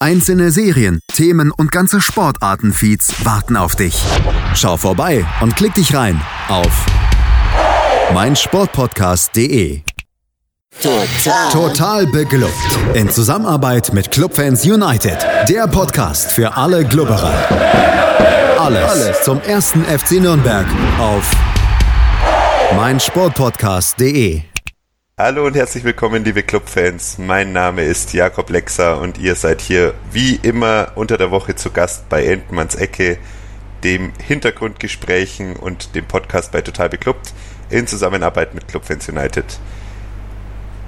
[0.00, 4.00] Einzelne Serien, Themen und ganze Sportartenfeeds warten auf dich.
[4.54, 6.86] Schau vorbei und klick dich rein auf
[8.14, 9.82] meinsportpodcast.de.
[10.80, 11.50] Total.
[11.50, 12.54] Total beglückt.
[12.94, 15.18] In Zusammenarbeit mit Clubfans United.
[15.48, 17.34] Der Podcast für alle Glubberer.
[18.60, 20.66] Alles, Alles zum ersten FC Nürnberg
[21.00, 21.28] auf
[22.76, 24.42] meinsportpodcast.de.
[25.20, 27.18] Hallo und herzlich willkommen, liebe Clubfans.
[27.18, 31.72] Mein Name ist Jakob Lexer und ihr seid hier wie immer unter der Woche zu
[31.72, 33.18] Gast bei Entmanns Ecke,
[33.82, 37.34] dem Hintergrundgesprächen und dem Podcast bei Total Beklubbt
[37.68, 39.58] in Zusammenarbeit mit Clubfans United.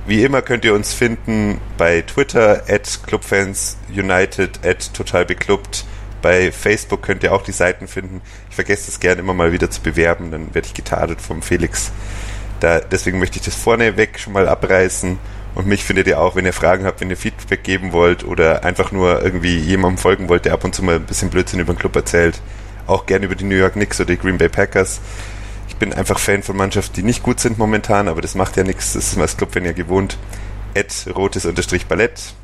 [0.07, 5.85] Wie immer könnt ihr uns finden bei Twitter at clubfansunited at totalbeklubbt.
[6.23, 8.21] Bei Facebook könnt ihr auch die Seiten finden.
[8.49, 11.91] Ich vergesse das gerne immer mal wieder zu bewerben, dann werde ich getadelt vom Felix.
[12.61, 15.19] Da, deswegen möchte ich das vorneweg schon mal abreißen.
[15.55, 18.65] Und mich findet ihr auch, wenn ihr Fragen habt, wenn ihr Feedback geben wollt oder
[18.65, 21.73] einfach nur irgendwie jemandem folgen wollt, der ab und zu mal ein bisschen Blödsinn über
[21.73, 22.41] den Club erzählt.
[22.87, 25.01] Auch gerne über die New York Knicks oder die Green Bay Packers.
[25.69, 28.63] Ich bin einfach Fan von Mannschaften, die nicht gut sind momentan, aber das macht ja
[28.63, 28.93] nichts.
[28.93, 30.19] Das ist als Club, wenn ihr gewohnt.
[30.75, 32.35] Ed rotes Unterstrich Ballett.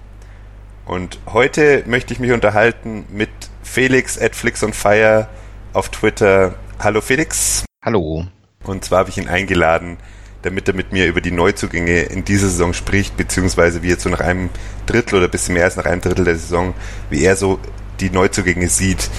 [0.84, 3.30] Und heute möchte ich mich unterhalten mit
[3.62, 5.28] Felix at Flix on Fire
[5.72, 6.54] auf Twitter.
[6.78, 7.64] Hallo Felix.
[7.84, 8.26] Hallo.
[8.66, 9.96] Und zwar habe ich ihn eingeladen,
[10.42, 14.08] damit er mit mir über die Neuzugänge in dieser Saison spricht, beziehungsweise wie er so
[14.08, 14.50] nach einem
[14.86, 16.74] Drittel oder bisschen mehr als nach einem Drittel der Saison,
[17.10, 17.58] wie er so
[18.00, 19.10] die Neuzugänge sieht.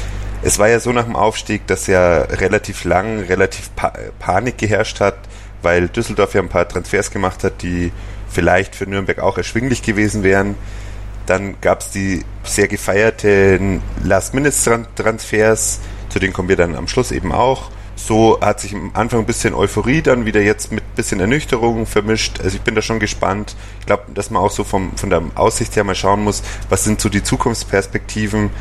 [0.44, 5.00] Es war ja so nach dem Aufstieg, dass ja relativ lang, relativ pa Panik geherrscht
[5.00, 5.18] hat,
[5.62, 7.92] weil Düsseldorf ja ein paar Transfers gemacht hat, die
[8.30, 10.56] vielleicht für Nürnberg auch erschwinglich gewesen wären.
[11.25, 17.31] Dann gab es die sehr gefeierten Last-Minute-Transfers, zu denen kommen wir dann am Schluss eben
[17.31, 21.19] auch so hat sich am Anfang ein bisschen Euphorie, dann wieder jetzt mit ein bisschen
[21.19, 22.40] Ernüchterung vermischt.
[22.41, 23.56] Also ich bin da schon gespannt.
[23.80, 26.84] Ich glaube, dass man auch so vom, von der Aussicht her mal schauen muss, was
[26.84, 28.52] sind so die Zukunftsperspektiven.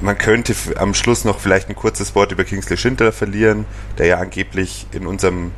[0.00, 3.66] Man könnte am Schluss noch vielleicht ein kurzes Wort über Kingsley Schindler verlieren,
[3.98, 5.52] der ja angeblich in unserem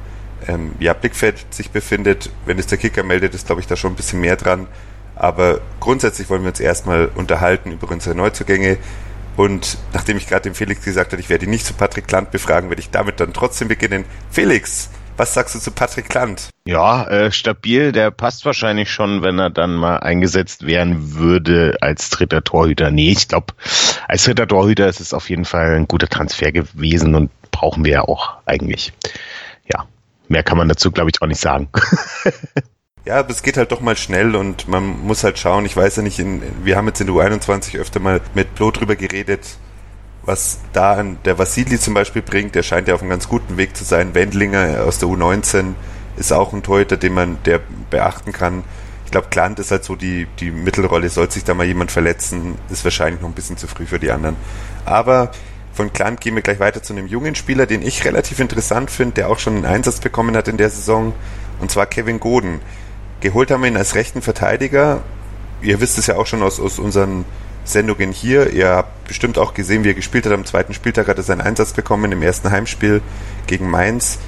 [0.49, 2.31] ähm, ja, Blickfeld sich befindet.
[2.47, 4.67] Wenn es der Kicker meldet, ist glaube ich da schon ein bisschen mehr dran.
[5.15, 8.79] Aber grundsätzlich wollen wir uns erstmal unterhalten über unsere Neuzugänge.
[9.37, 12.31] Und nachdem ich gerade dem Felix gesagt habe, ich werde ihn nicht zu Patrick Land
[12.31, 14.05] befragen, werde ich damit dann trotzdem beginnen.
[14.31, 16.49] Felix, was sagst du zu Patrick Land?
[16.65, 22.09] Ja, äh, stabil, der passt wahrscheinlich schon, wenn er dann mal eingesetzt werden würde als
[22.11, 22.91] dritter Torhüter.
[22.91, 23.53] Nee, ich glaube,
[24.09, 27.93] als dritter Torhüter ist es auf jeden Fall ein guter Transfer gewesen und brauchen wir
[27.93, 28.93] ja auch eigentlich.
[29.71, 29.87] Ja,
[30.29, 31.69] mehr kann man dazu, glaube ich, auch nicht sagen.
[33.06, 35.65] Ja, aber es geht halt doch mal schnell und man muss halt schauen.
[35.65, 38.71] Ich weiß ja nicht, in, wir haben jetzt in der U21 öfter mal mit Blo
[38.71, 39.56] drüber geredet,
[40.22, 42.55] was da an der Vasili zum Beispiel bringt.
[42.55, 44.15] Der scheint ja auf einem ganz guten Weg zu sein.
[44.15, 45.75] Wendlinger aus der U19
[46.19, 48.65] ist auch ein Torhüter, den man der beachten kann.
[49.06, 51.09] Ich glaube, Klant ist halt so die, die Mittelrolle.
[51.09, 54.10] Sollte sich da mal jemand verletzen, ist wahrscheinlich noch ein bisschen zu früh für die
[54.10, 54.37] anderen.
[54.84, 55.33] Aber
[55.72, 59.15] von Klant gehen wir gleich weiter zu einem jungen Spieler, den ich relativ interessant finde,
[59.15, 61.15] der auch schon einen Einsatz bekommen hat in der Saison.
[61.60, 62.60] Und zwar Kevin Goden.
[63.21, 65.01] Geholt haben wir ihn als rechten Verteidiger.
[65.63, 67.25] Ihr wisst es ja auch schon aus, aus unseren
[67.65, 68.51] Sendungen hier.
[68.51, 70.33] Ihr habt bestimmt auch gesehen, wie er gespielt hat.
[70.33, 73.03] Am zweiten Spieltag hat er seinen Einsatz bekommen im ersten Heimspiel
[73.47, 74.19] gegen Mainz.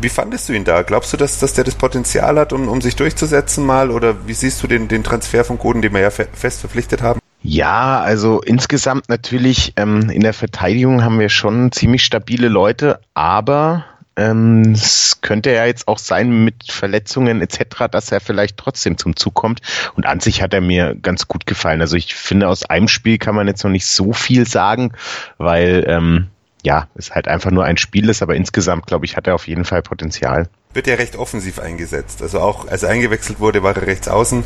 [0.00, 0.82] Wie fandest du ihn da?
[0.82, 3.90] Glaubst du, dass, dass der das Potenzial hat, um, um sich durchzusetzen mal?
[3.90, 7.02] Oder wie siehst du den, den Transfer von Goden, den wir ja fe fest verpflichtet
[7.02, 7.20] haben?
[7.44, 13.84] Ja, also insgesamt natürlich ähm, in der Verteidigung haben wir schon ziemlich stabile Leute, aber
[14.16, 19.16] ähm, es könnte ja jetzt auch sein mit Verletzungen etc., dass er vielleicht trotzdem zum
[19.16, 19.60] Zug kommt.
[19.94, 21.80] Und an sich hat er mir ganz gut gefallen.
[21.80, 24.92] Also ich finde, aus einem Spiel kann man jetzt noch nicht so viel sagen,
[25.38, 26.28] weil ähm,
[26.62, 29.48] ja, es halt einfach nur ein Spiel ist, aber insgesamt, glaube ich, hat er auf
[29.48, 30.48] jeden Fall Potenzial.
[30.74, 32.22] Wird ja recht offensiv eingesetzt.
[32.22, 34.44] Also auch als er eingewechselt wurde, war er rechts außen.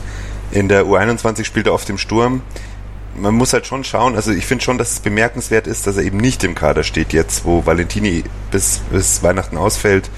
[0.52, 2.42] In der U21 spielt er oft im Sturm
[3.18, 6.04] man muss halt schon schauen, also ich finde schon, dass es bemerkenswert ist, dass er
[6.04, 10.10] eben nicht im Kader steht jetzt, wo Valentini bis, bis Weihnachten ausfällt.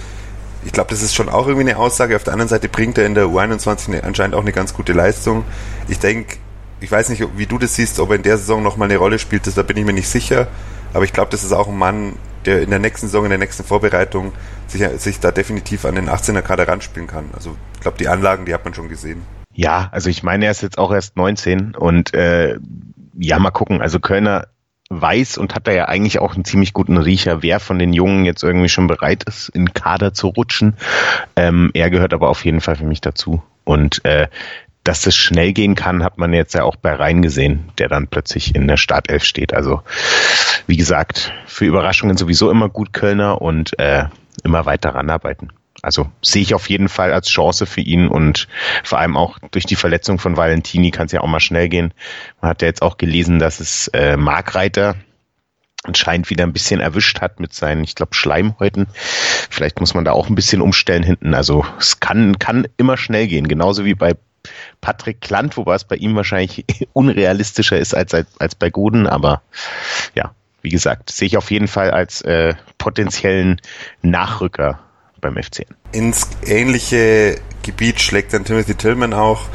[0.64, 2.16] Ich glaube, das ist schon auch irgendwie eine Aussage.
[2.16, 5.44] Auf der anderen Seite bringt er in der U21 anscheinend auch eine ganz gute Leistung.
[5.88, 6.36] Ich denke,
[6.80, 9.18] ich weiß nicht, wie du das siehst, ob er in der Saison nochmal eine Rolle
[9.18, 10.48] spielt, das, da bin ich mir nicht sicher.
[10.92, 12.14] Aber ich glaube, das ist auch ein Mann,
[12.44, 14.32] der in der nächsten Saison, in der nächsten Vorbereitung
[14.66, 17.30] sich, sich da definitiv an den 18er Kader ranspielen kann.
[17.34, 19.22] Also ich glaube, die Anlagen, die hat man schon gesehen.
[19.58, 22.60] Ja, also ich meine, er ist jetzt auch erst 19 und äh,
[23.18, 23.82] ja, mal gucken.
[23.82, 24.46] Also Kölner
[24.88, 28.24] weiß und hat da ja eigentlich auch einen ziemlich guten Riecher, wer von den Jungen
[28.24, 30.76] jetzt irgendwie schon bereit ist, in Kader zu rutschen.
[31.34, 33.42] Ähm, er gehört aber auf jeden Fall für mich dazu.
[33.64, 34.28] Und äh,
[34.84, 38.06] dass das schnell gehen kann, hat man jetzt ja auch bei Rhein gesehen, der dann
[38.06, 39.52] plötzlich in der Startelf steht.
[39.52, 39.82] Also
[40.68, 44.04] wie gesagt, für Überraschungen sowieso immer gut Kölner und äh,
[44.44, 45.50] immer weiter ranarbeiten.
[45.82, 48.48] Also sehe ich auf jeden Fall als Chance für ihn und
[48.82, 51.94] vor allem auch durch die Verletzung von Valentini kann es ja auch mal schnell gehen.
[52.40, 54.96] Man hat ja jetzt auch gelesen, dass es äh, Markreiter
[55.84, 58.88] anscheinend wieder ein bisschen erwischt hat mit seinen, ich glaube, Schleimhäuten.
[59.50, 61.34] Vielleicht muss man da auch ein bisschen umstellen hinten.
[61.34, 64.14] Also es kann, kann immer schnell gehen, genauso wie bei
[64.80, 69.42] Patrick Klant, wobei es bei ihm wahrscheinlich unrealistischer ist als, als bei Goden, aber
[70.14, 70.32] ja,
[70.62, 73.60] wie gesagt, sehe ich auf jeden Fall als äh, potenziellen
[74.02, 74.80] Nachrücker
[75.20, 75.66] beim FCN.
[75.92, 79.46] Ins ähnliche Gebiet schlägt dann Timothy Tillman auch.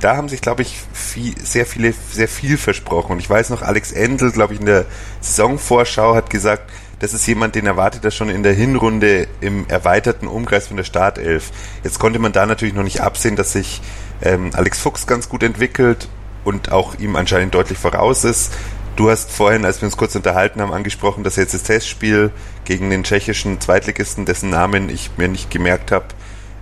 [0.00, 3.12] Da haben sich, glaube ich, viel, sehr viele, sehr viel versprochen.
[3.12, 4.86] Und ich weiß noch, Alex Endel, glaube ich, in der
[5.20, 10.28] Saisonvorschau hat gesagt, das ist jemand, den erwartet er schon in der Hinrunde im erweiterten
[10.28, 11.50] Umkreis von der Startelf.
[11.82, 13.80] Jetzt konnte man da natürlich noch nicht absehen, dass sich
[14.22, 16.08] ähm, Alex Fuchs ganz gut entwickelt
[16.44, 18.52] und auch ihm anscheinend deutlich voraus ist.
[18.94, 22.30] Du hast vorhin, als wir uns kurz unterhalten haben, angesprochen, dass jetzt das Testspiel
[22.64, 26.06] gegen den tschechischen Zweitligisten, dessen Namen ich mir nicht gemerkt habe,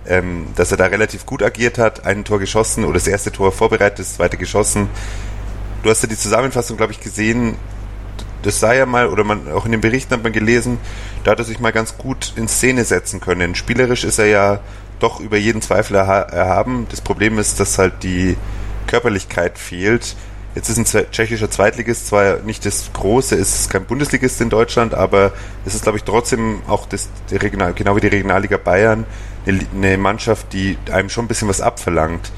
[0.07, 3.51] ähm, dass er da relativ gut agiert hat, ein Tor geschossen oder das erste Tor
[3.51, 4.89] vorbereitet, das zweite geschossen.
[5.83, 7.55] Du hast ja die Zusammenfassung, glaube ich, gesehen.
[8.43, 10.79] Das sei ja mal, oder man auch in den Berichten hat man gelesen,
[11.23, 13.53] da hat er sich mal ganz gut in Szene setzen können.
[13.53, 14.59] Spielerisch ist er ja
[14.99, 16.87] doch über jeden Zweifel erha erhaben.
[16.89, 18.37] Das Problem ist, dass halt die
[18.87, 20.15] Körperlichkeit fehlt.
[20.53, 25.31] Jetzt ist ein tschechischer Zweitligist zwar nicht das große, ist kein Bundesligist in Deutschland, aber
[25.65, 29.05] es ist, glaube ich, trotzdem auch das, Regional, genau wie die Regionalliga Bayern
[29.45, 32.31] eine, eine Mannschaft, die einem schon ein bisschen was abverlangt.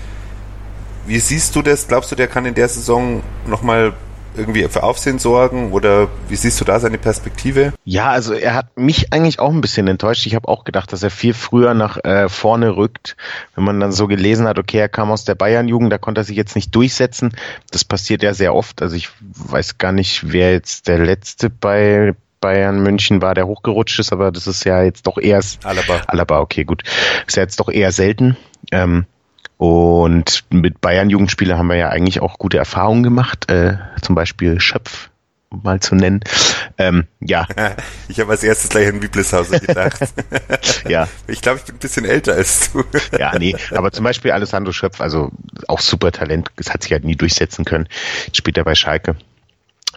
[1.07, 1.87] Wie siehst du das?
[1.87, 3.93] Glaubst du, der kann in der Saison nochmal
[4.35, 7.73] irgendwie für Aufsehen sorgen oder wie siehst du da seine Perspektive?
[7.85, 10.25] Ja, also er hat mich eigentlich auch ein bisschen enttäuscht.
[10.25, 13.15] Ich habe auch gedacht, dass er viel früher nach äh, vorne rückt.
[13.55, 16.25] Wenn man dann so gelesen hat, okay, er kam aus der Bayern-Jugend, da konnte er
[16.25, 17.35] sich jetzt nicht durchsetzen.
[17.71, 18.81] Das passiert ja sehr oft.
[18.81, 23.99] Also ich weiß gar nicht, wer jetzt der letzte bei Bayern München war, der hochgerutscht
[23.99, 26.01] ist, aber das ist ja jetzt doch eher Alaba.
[26.07, 26.83] Alaba, okay, gut.
[27.25, 28.35] Ist ja jetzt doch eher selten.
[28.71, 29.05] Ähm,
[29.57, 35.09] und mit Bayern-Jugendspieler haben wir ja eigentlich auch gute Erfahrungen gemacht, äh, zum Beispiel Schöpf
[35.61, 36.21] mal zu nennen.
[36.77, 37.47] Ähm, ja.
[38.07, 40.13] Ich habe als erstes gleich an Bibelshauser gedacht.
[40.87, 41.07] ja.
[41.27, 42.83] Ich glaube, ich bin ein bisschen älter als du.
[43.17, 45.31] ja, nee, aber zum Beispiel Alessandro Schöpf, also
[45.67, 47.87] auch super Talent, das hat sich halt nie durchsetzen können.
[48.33, 49.15] Später bei Schalke.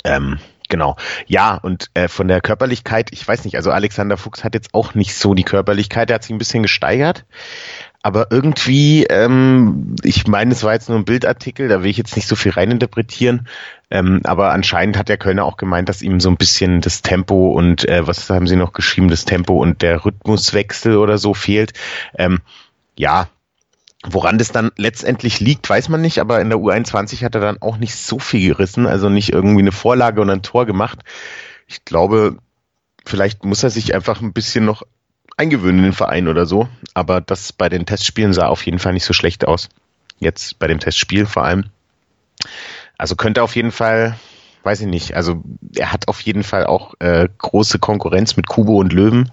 [0.04, 0.38] Ähm,
[0.68, 0.96] Genau.
[1.26, 4.94] Ja, und äh, von der Körperlichkeit, ich weiß nicht, also Alexander Fuchs hat jetzt auch
[4.94, 7.24] nicht so die Körperlichkeit, der hat sich ein bisschen gesteigert.
[8.06, 12.14] Aber irgendwie, ähm, ich meine, es war jetzt nur ein Bildartikel, da will ich jetzt
[12.14, 13.48] nicht so viel reininterpretieren.
[13.90, 17.50] Ähm, aber anscheinend hat der Kölner auch gemeint, dass ihm so ein bisschen das Tempo
[17.50, 21.72] und äh, was haben sie noch geschrieben, das Tempo und der Rhythmuswechsel oder so fehlt.
[22.16, 22.38] Ähm,
[22.96, 23.26] ja,
[24.04, 27.60] Woran das dann letztendlich liegt, weiß man nicht, aber in der U21 hat er dann
[27.60, 31.00] auch nicht so viel gerissen, also nicht irgendwie eine Vorlage und ein Tor gemacht.
[31.66, 32.36] Ich glaube,
[33.04, 34.84] vielleicht muss er sich einfach ein bisschen noch
[35.36, 36.68] eingewöhnen in den Verein oder so.
[36.94, 39.68] Aber das bei den Testspielen sah auf jeden Fall nicht so schlecht aus.
[40.18, 41.66] Jetzt bei dem Testspiel vor allem.
[42.98, 44.16] Also könnte auf jeden Fall,
[44.62, 45.42] weiß ich nicht, also
[45.76, 49.30] er hat auf jeden Fall auch äh, große Konkurrenz mit Kubo und Löwen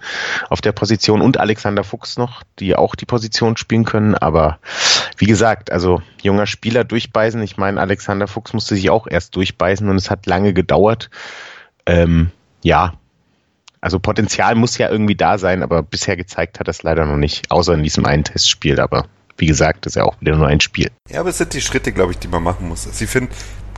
[0.50, 4.14] auf der Position und Alexander Fuchs noch, die auch die Position spielen können.
[4.14, 4.58] Aber
[5.16, 7.42] wie gesagt, also junger Spieler durchbeißen.
[7.42, 11.08] Ich meine, Alexander Fuchs musste sich auch erst durchbeißen und es hat lange gedauert.
[11.86, 12.30] Ähm,
[12.62, 12.94] ja,
[13.84, 17.50] also Potenzial muss ja irgendwie da sein, aber bisher gezeigt hat das leider noch nicht,
[17.50, 18.80] außer in diesem einen Testspiel.
[18.80, 19.04] Aber
[19.36, 20.90] wie gesagt, das ist ja auch wieder nur ein Spiel.
[21.10, 22.86] Ja, aber es sind die Schritte, glaube ich, die man machen muss.
[22.86, 23.30] Also ich finde,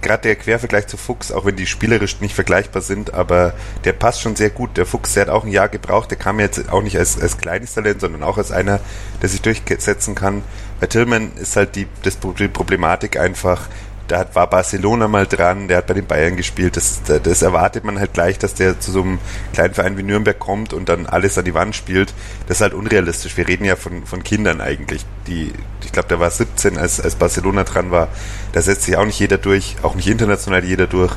[0.03, 4.21] gerade der Quervergleich zu Fuchs, auch wenn die spielerisch nicht vergleichbar sind, aber der passt
[4.21, 4.77] schon sehr gut.
[4.77, 7.39] Der Fuchs, der hat auch ein Jahr gebraucht, der kam jetzt auch nicht als, als
[7.39, 8.79] kleines Talent, sondern auch als einer,
[9.23, 10.45] der sich durchsetzen kann.
[10.79, 13.67] Bei Tillman ist halt die, das, die Problematik einfach,
[14.09, 16.77] da war Barcelona mal dran, der hat bei den Bayern gespielt.
[16.77, 19.19] Das, das erwartet man halt gleich, dass der zu so einem
[19.53, 22.15] kleinen Verein wie Nürnberg kommt und dann alles an die Wand spielt.
[22.47, 23.37] Das ist halt unrealistisch.
[23.37, 25.05] Wir reden ja von, von Kindern eigentlich.
[25.27, 25.53] Die,
[25.85, 28.09] ich glaube, der war 17, als, als Barcelona dran war.
[28.53, 31.13] Da setzt sich auch nicht jeder durch, auch nicht international jeder durch.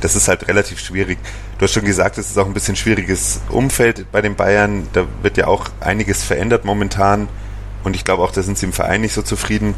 [0.00, 1.18] Das ist halt relativ schwierig.
[1.58, 4.88] Du hast schon gesagt, es ist auch ein bisschen schwieriges Umfeld bei den Bayern.
[4.92, 7.28] Da wird ja auch einiges verändert momentan.
[7.82, 9.74] Und ich glaube auch, da sind sie im Verein nicht so zufrieden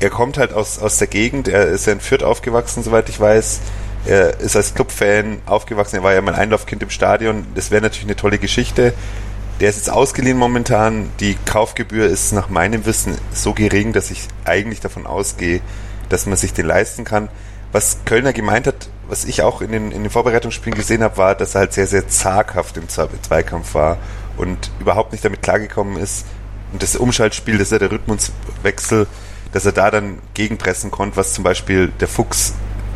[0.00, 3.18] er kommt halt aus, aus der Gegend, er ist ja in Fürth aufgewachsen, soweit ich
[3.18, 3.60] weiß.
[4.06, 7.46] Er ist als Clubfan aufgewachsen, er war ja mein Einlaufkind im Stadion.
[7.54, 8.92] Das wäre natürlich eine tolle Geschichte.
[9.60, 11.10] Der ist jetzt ausgeliehen momentan.
[11.18, 15.60] Die Kaufgebühr ist nach meinem Wissen so gering, dass ich eigentlich davon ausgehe,
[16.08, 17.28] dass man sich den leisten kann.
[17.72, 21.34] was Kölner gemeint hat, was ich auch in den, in den Vorbereitungsspielen gesehen habe, war,
[21.34, 23.98] dass er halt sehr, sehr zaghaft im Zweikampf war
[24.36, 26.26] und überhaupt nicht damit klargekommen ist.
[26.72, 29.06] Und das Umschaltspiel, das ist ja der Rhythmuswechsel,
[29.56, 32.52] dass er da dann gegenpressen konnte, was zum Beispiel der Fuchs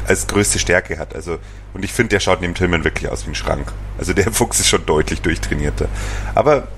[0.07, 1.15] als größte Stärke hat.
[1.15, 1.39] Also,
[1.73, 3.73] und ich finde, der schaut neben Tillman wirklich aus wie ein Schrank.
[3.97, 5.89] Also der Fuchs ist schon deutlich durchtrainierter.
[6.35, 6.69] Aber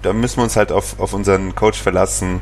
[0.00, 2.40] da müssen wir uns halt auf, auf unseren Coach verlassen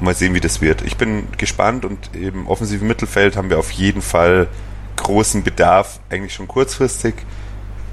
[0.00, 0.82] und mal sehen, wie das wird.
[0.82, 4.48] Ich bin gespannt und im offensiven Mittelfeld haben wir auf jeden Fall
[4.96, 7.14] großen Bedarf, eigentlich schon kurzfristig.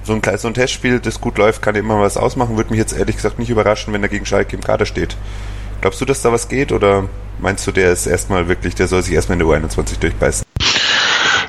[0.04, 2.58] So ein, so ein Testspiel, das gut läuft, kann ja immer was ausmachen.
[2.58, 5.18] Würde mich jetzt ehrlich gesagt nicht überraschen, wenn er gegen Schalke im Kader steht.
[5.82, 7.08] Glaubst du, dass da was geht oder
[7.40, 10.46] meinst du, der ist erstmal wirklich, der soll sich erstmal in der U21 durchbeißen?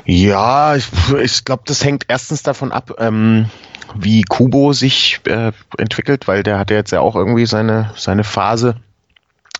[0.05, 0.87] Ja, ich,
[1.21, 3.49] ich glaube, das hängt erstens davon ab, ähm,
[3.95, 8.23] wie Kubo sich äh, entwickelt, weil der hat ja jetzt ja auch irgendwie seine, seine
[8.23, 8.75] Phase.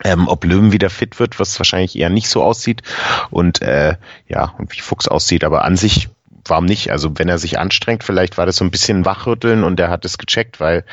[0.03, 2.81] Ähm, ob Löwen wieder fit wird, was wahrscheinlich eher nicht so aussieht.
[3.29, 3.97] Und äh,
[4.27, 5.43] ja, und wie Fuchs aussieht.
[5.43, 6.09] Aber an sich
[6.45, 6.91] warum nicht?
[6.91, 10.05] Also wenn er sich anstrengt, vielleicht war das so ein bisschen Wachrütteln und er hat
[10.05, 10.85] es gecheckt, weil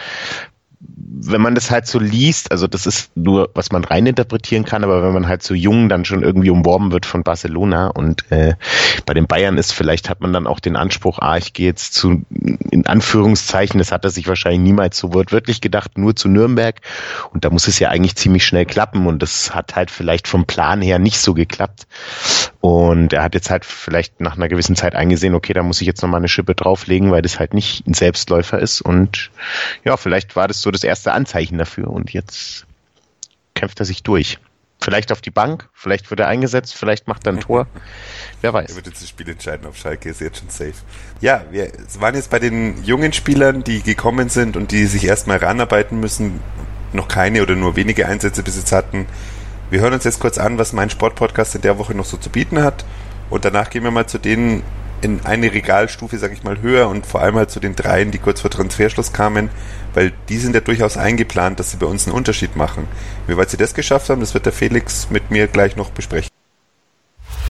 [0.80, 5.02] wenn man das halt so liest, also das ist nur, was man reininterpretieren kann, aber
[5.02, 8.54] wenn man halt so jung dann schon irgendwie umworben wird von Barcelona und äh,
[9.04, 11.94] bei den Bayern ist, vielleicht hat man dann auch den Anspruch, ah, ich gehe jetzt
[11.94, 12.22] zu,
[12.70, 16.80] in Anführungszeichen, das hat er sich wahrscheinlich niemals so wortwörtlich gedacht, nur zu Nürnberg.
[17.32, 20.46] Und da muss es ja eigentlich ziemlich schnell klappen und das hat halt vielleicht vom
[20.46, 21.88] Plan her nicht so geklappt
[22.68, 25.86] und er hat jetzt halt vielleicht nach einer gewissen Zeit eingesehen, okay, da muss ich
[25.86, 29.30] jetzt nochmal eine Schippe drauflegen, weil das halt nicht ein Selbstläufer ist und
[29.84, 32.66] ja, vielleicht war das so das erste Anzeichen dafür und jetzt
[33.54, 34.38] kämpft er sich durch.
[34.82, 37.66] Vielleicht auf die Bank, vielleicht wird er eingesetzt, vielleicht macht er ein Tor.
[38.42, 38.68] Wer weiß.
[38.68, 40.74] Er wird jetzt das Spiel entscheiden auf Schalke, ist jetzt schon safe.
[41.22, 45.38] Ja, wir waren jetzt bei den jungen Spielern, die gekommen sind und die sich erstmal
[45.38, 46.40] ranarbeiten müssen,
[46.92, 49.06] noch keine oder nur wenige Einsätze bis jetzt hatten.
[49.70, 52.30] Wir hören uns jetzt kurz an, was mein Sportpodcast in der Woche noch so zu
[52.30, 52.84] bieten hat.
[53.28, 54.62] Und danach gehen wir mal zu denen
[55.00, 58.18] in eine Regalstufe, sag ich mal, höher und vor allem halt zu den dreien, die
[58.18, 59.50] kurz vor Transferschluss kamen,
[59.94, 62.88] weil die sind ja durchaus eingeplant, dass sie bei uns einen Unterschied machen.
[63.26, 66.37] Wie weit sie das geschafft haben, das wird der Felix mit mir gleich noch besprechen.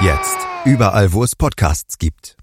[0.00, 2.36] Jetzt überall, wo es Podcasts gibt.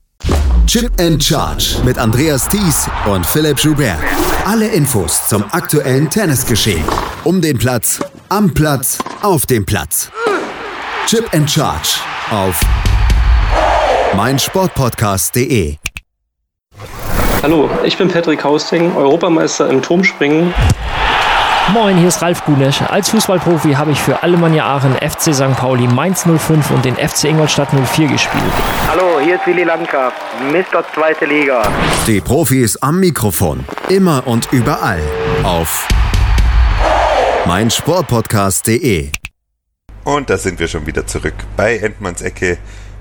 [0.68, 3.98] Chip and Charge mit Andreas Thies und Philipp Joubert.
[4.46, 6.84] Alle Infos zum aktuellen Tennisgeschehen.
[7.24, 10.12] Um den Platz, am Platz, auf dem Platz.
[11.08, 11.96] Chip and Charge
[12.30, 12.60] auf
[14.18, 15.78] meinsportpodcast.de.
[17.42, 20.54] Hallo, ich bin Patrick Hausting, Europameister im Turmspringen.
[21.74, 22.82] Moin, hier ist Ralf Gunesch.
[22.84, 25.58] Als Fußballprofi habe ich für Alemannia Aachen, FC St.
[25.58, 28.44] Pauli, Mainz 05 und den FC Ingolstadt 04 gespielt.
[28.88, 30.14] Hallo, hier ist Willi Landgraf,
[30.52, 30.86] Mr.
[30.94, 31.64] Zweite Liga.
[32.06, 33.66] Die Profis am Mikrofon.
[33.90, 35.02] Immer und überall.
[35.44, 35.88] Auf
[37.48, 39.10] meinsportpodcast.de.
[40.04, 42.60] Und da sind wir schon wieder zurück bei Endmanns Ecke,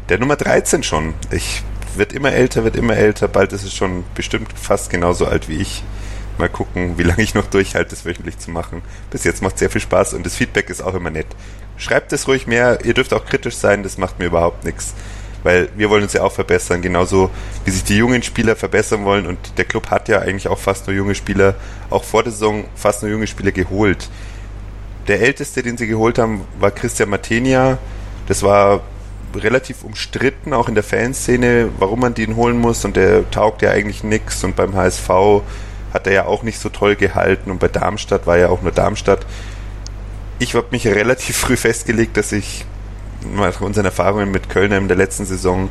[0.09, 1.13] der Nummer 13 schon.
[1.31, 1.63] Ich
[1.97, 3.29] wird immer älter, wird immer älter.
[3.29, 5.83] Bald ist es schon bestimmt fast genauso alt wie ich.
[6.39, 8.83] Mal gucken, wie lange ich noch durchhalte, das wöchentlich zu machen.
[9.11, 11.29] Bis jetzt macht sehr viel Spaß und das Feedback ist auch immer nett.
[11.77, 14.95] Schreibt es ruhig mehr, ihr dürft auch kritisch sein, das macht mir überhaupt nichts.
[15.45, 17.31] Weil wir wollen uns ja auch verbessern, genauso
[17.65, 20.87] wie sich die jungen Spieler verbessern wollen und der Club hat ja eigentlich auch fast
[20.87, 21.55] nur junge Spieler,
[21.91, 24.09] auch vor der Saison fast nur junge Spieler geholt.
[25.07, 27.79] Der älteste, den sie geholt haben, war Christian Matenia.
[28.27, 28.83] Das war
[29.37, 33.71] relativ umstritten, auch in der Fanszene, warum man den holen muss und der taugt ja
[33.71, 35.43] eigentlich nichts und beim HSV
[35.95, 38.73] hat er ja auch nicht so toll gehalten und bei Darmstadt war ja auch nur
[38.73, 39.25] Darmstadt.
[40.41, 42.67] Ich habe mich relativ früh festgelegt, dass ich
[43.35, 45.71] nach unseren Erfahrungen mit Kölner in der letzten Saison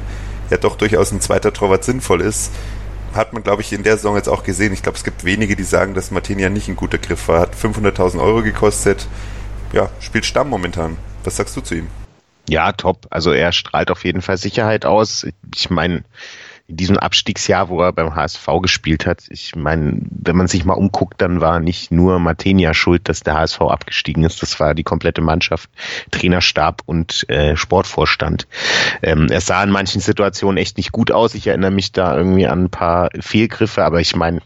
[0.50, 2.52] ja doch durchaus ein zweiter Torwart sinnvoll ist.
[3.14, 4.74] Hat man, glaube ich, in der Saison jetzt auch gesehen.
[4.74, 7.42] Ich glaube, es gibt wenige, die sagen, dass Martinia nicht ein guter Griff war.
[7.42, 9.08] Hat 500.000 Euro gekostet.
[9.72, 10.98] Ja, spielt Stamm momentan.
[11.24, 11.88] Was sagst du zu ihm?
[12.50, 13.06] Ja, top.
[13.12, 15.28] Also er strahlt auf jeden Fall Sicherheit aus.
[15.56, 16.04] Ich meine,
[16.74, 20.74] in diesem Abstiegsjahr, wo er beim HSV gespielt hat, ich meine, wenn man sich mal
[20.74, 24.42] umguckt, dann war nicht nur Martenia schuld, dass der HSV abgestiegen ist.
[24.42, 25.70] Das war die komplette Mannschaft,
[26.10, 28.48] Trainerstab und äh, Sportvorstand.
[29.04, 31.36] Ähm, er sah in manchen Situationen echt nicht gut aus.
[31.36, 34.42] Ich erinnere mich da irgendwie an ein paar Fehlgriffe, aber ich meine,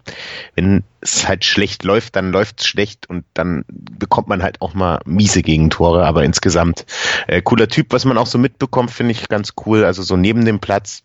[0.56, 4.74] wenn es halt schlecht läuft, dann läuft es schlecht und dann bekommt man halt auch
[4.74, 6.06] mal miese Gegentore.
[6.06, 6.86] Aber insgesamt
[7.28, 9.86] äh, cooler Typ, was man auch so mitbekommt, finde ich ganz cool.
[9.86, 11.04] Also so neben dem Platz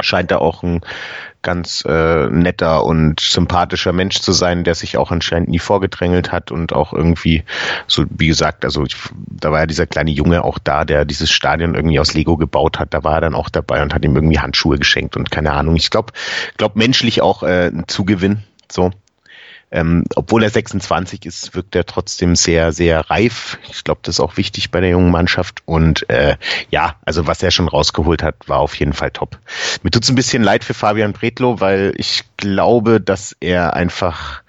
[0.00, 0.80] scheint er auch ein
[1.42, 6.50] ganz äh, netter und sympathischer Mensch zu sein, der sich auch anscheinend nie vorgedrängelt hat
[6.50, 7.44] und auch irgendwie,
[7.86, 11.30] so wie gesagt, also ich, da war ja dieser kleine Junge auch da, der dieses
[11.30, 14.16] Stadion irgendwie aus Lego gebaut hat, da war er dann auch dabei und hat ihm
[14.16, 15.76] irgendwie Handschuhe geschenkt und keine Ahnung.
[15.76, 16.12] Ich glaube,
[16.56, 18.42] glaub menschlich auch äh, ein Zugewinn.
[18.72, 18.90] So.
[19.74, 23.58] Ähm, obwohl er 26 ist, wirkt er trotzdem sehr, sehr reif.
[23.68, 25.62] Ich glaube, das ist auch wichtig bei der jungen Mannschaft.
[25.64, 26.36] Und äh,
[26.70, 29.36] ja, also was er schon rausgeholt hat, war auf jeden Fall top.
[29.82, 34.42] Mir tut's ein bisschen leid für Fabian Bretlo, weil ich glaube, dass er einfach,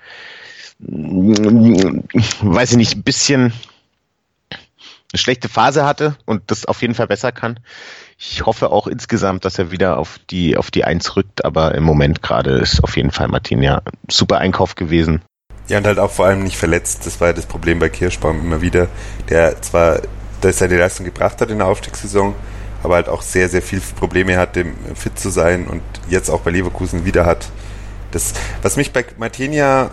[0.77, 3.51] weiß ich nicht, ein bisschen
[5.12, 7.60] eine schlechte Phase hatte und das auf jeden Fall besser kann.
[8.17, 11.84] Ich hoffe auch insgesamt, dass er wieder auf die, auf die Eins rückt, aber im
[11.84, 15.22] Moment gerade ist auf jeden Fall Martin ja super Einkauf gewesen.
[15.67, 17.05] Ja, und halt auch vor allem nicht verletzt.
[17.05, 18.88] Das war ja das Problem bei Kirschbaum immer wieder.
[19.29, 20.01] Der zwar,
[20.41, 22.36] dass er Leistung gebracht hat in der Aufstiegssaison,
[22.84, 26.51] aber halt auch sehr, sehr viel Probleme hatte, fit zu sein und jetzt auch bei
[26.51, 27.50] Leverkusen wieder hat.
[28.12, 29.91] Das, was mich bei Martinia,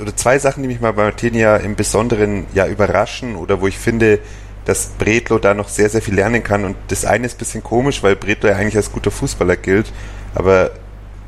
[0.00, 3.78] oder zwei Sachen, die mich mal bei Martinia im Besonderen ja überraschen oder wo ich
[3.78, 4.18] finde,
[4.64, 6.64] dass Bredlo da noch sehr, sehr viel lernen kann.
[6.64, 9.92] Und das eine ist ein bisschen komisch, weil Bredlo ja eigentlich als guter Fußballer gilt.
[10.34, 10.70] Aber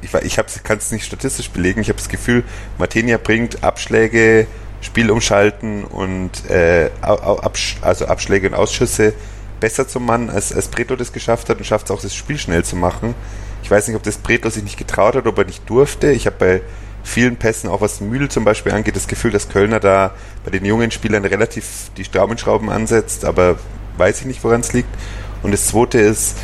[0.02, 1.80] ich, ich kann es nicht statistisch belegen.
[1.80, 2.44] Ich habe das Gefühl,
[2.78, 4.46] Martinia bringt Abschläge,
[4.80, 9.14] Spiel umschalten und äh, Absch also Abschläge und Ausschüsse
[9.58, 12.38] besser zum Mann, als, als Bredlo das geschafft hat und schafft es auch, das Spiel
[12.38, 13.14] schnell zu machen.
[13.62, 16.12] Ich weiß nicht, ob das Bredlo sich nicht getraut hat, ob er nicht durfte.
[16.12, 16.60] Ich habe bei
[17.06, 20.12] vielen Pässen, auch was Mühl zum Beispiel angeht, das Gefühl, dass Kölner da
[20.44, 23.58] bei den jungen Spielern relativ die Daumenschrauben ansetzt, aber
[23.96, 24.88] weiß ich nicht, woran es liegt.
[25.42, 26.36] Und das zweite ist,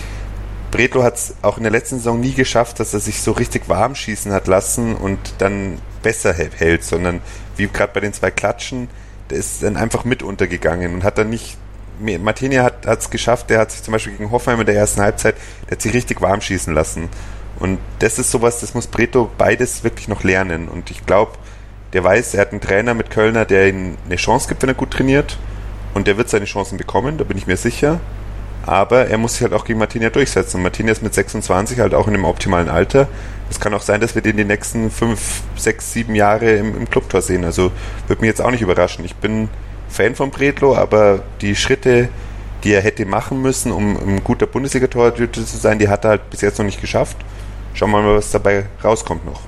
[0.71, 3.69] Bredlo hat es auch in der letzten Saison nie geschafft, dass er sich so richtig
[3.69, 7.21] warm schießen hat lassen und dann besser hält, sondern
[7.57, 8.89] wie gerade bei den zwei Klatschen,
[9.31, 11.59] der ist dann einfach mit untergegangen und hat dann nicht
[12.01, 15.37] Martinia hat es geschafft, der hat sich zum Beispiel gegen Hoffenheim in der ersten Halbzeit,
[15.67, 17.09] der hat sich richtig warm schießen lassen.
[17.59, 20.69] Und das ist sowas, das muss Preto beides wirklich noch lernen.
[20.69, 21.33] Und ich glaube,
[21.93, 24.75] der weiß, er hat einen Trainer mit Kölner, der ihm eine Chance gibt, wenn er
[24.75, 25.39] gut trainiert.
[25.95, 28.01] Und der wird seine Chancen bekommen, da bin ich mir sicher.
[28.65, 30.59] Aber er muss sich halt auch gegen Martinia durchsetzen.
[30.59, 33.09] Und Martinia ist mit 26 halt auch in einem optimalen Alter.
[33.51, 36.89] Es kann auch sein, dass wir den die nächsten fünf, sechs, sieben Jahre im, im
[36.89, 37.45] Clubtor sehen.
[37.45, 37.73] Also
[38.07, 39.05] würde mich jetzt auch nicht überraschen.
[39.05, 39.49] Ich bin
[39.89, 42.09] Fan von Bredlo, aber die Schritte,
[42.65, 46.31] die er hätte machen müssen, um ein guter Bundesliga-Torhüter zu sein, die hat er halt
[46.31, 47.17] bis jetzt noch nicht geschafft.
[47.75, 49.41] Schauen wir mal, was dabei rauskommt noch.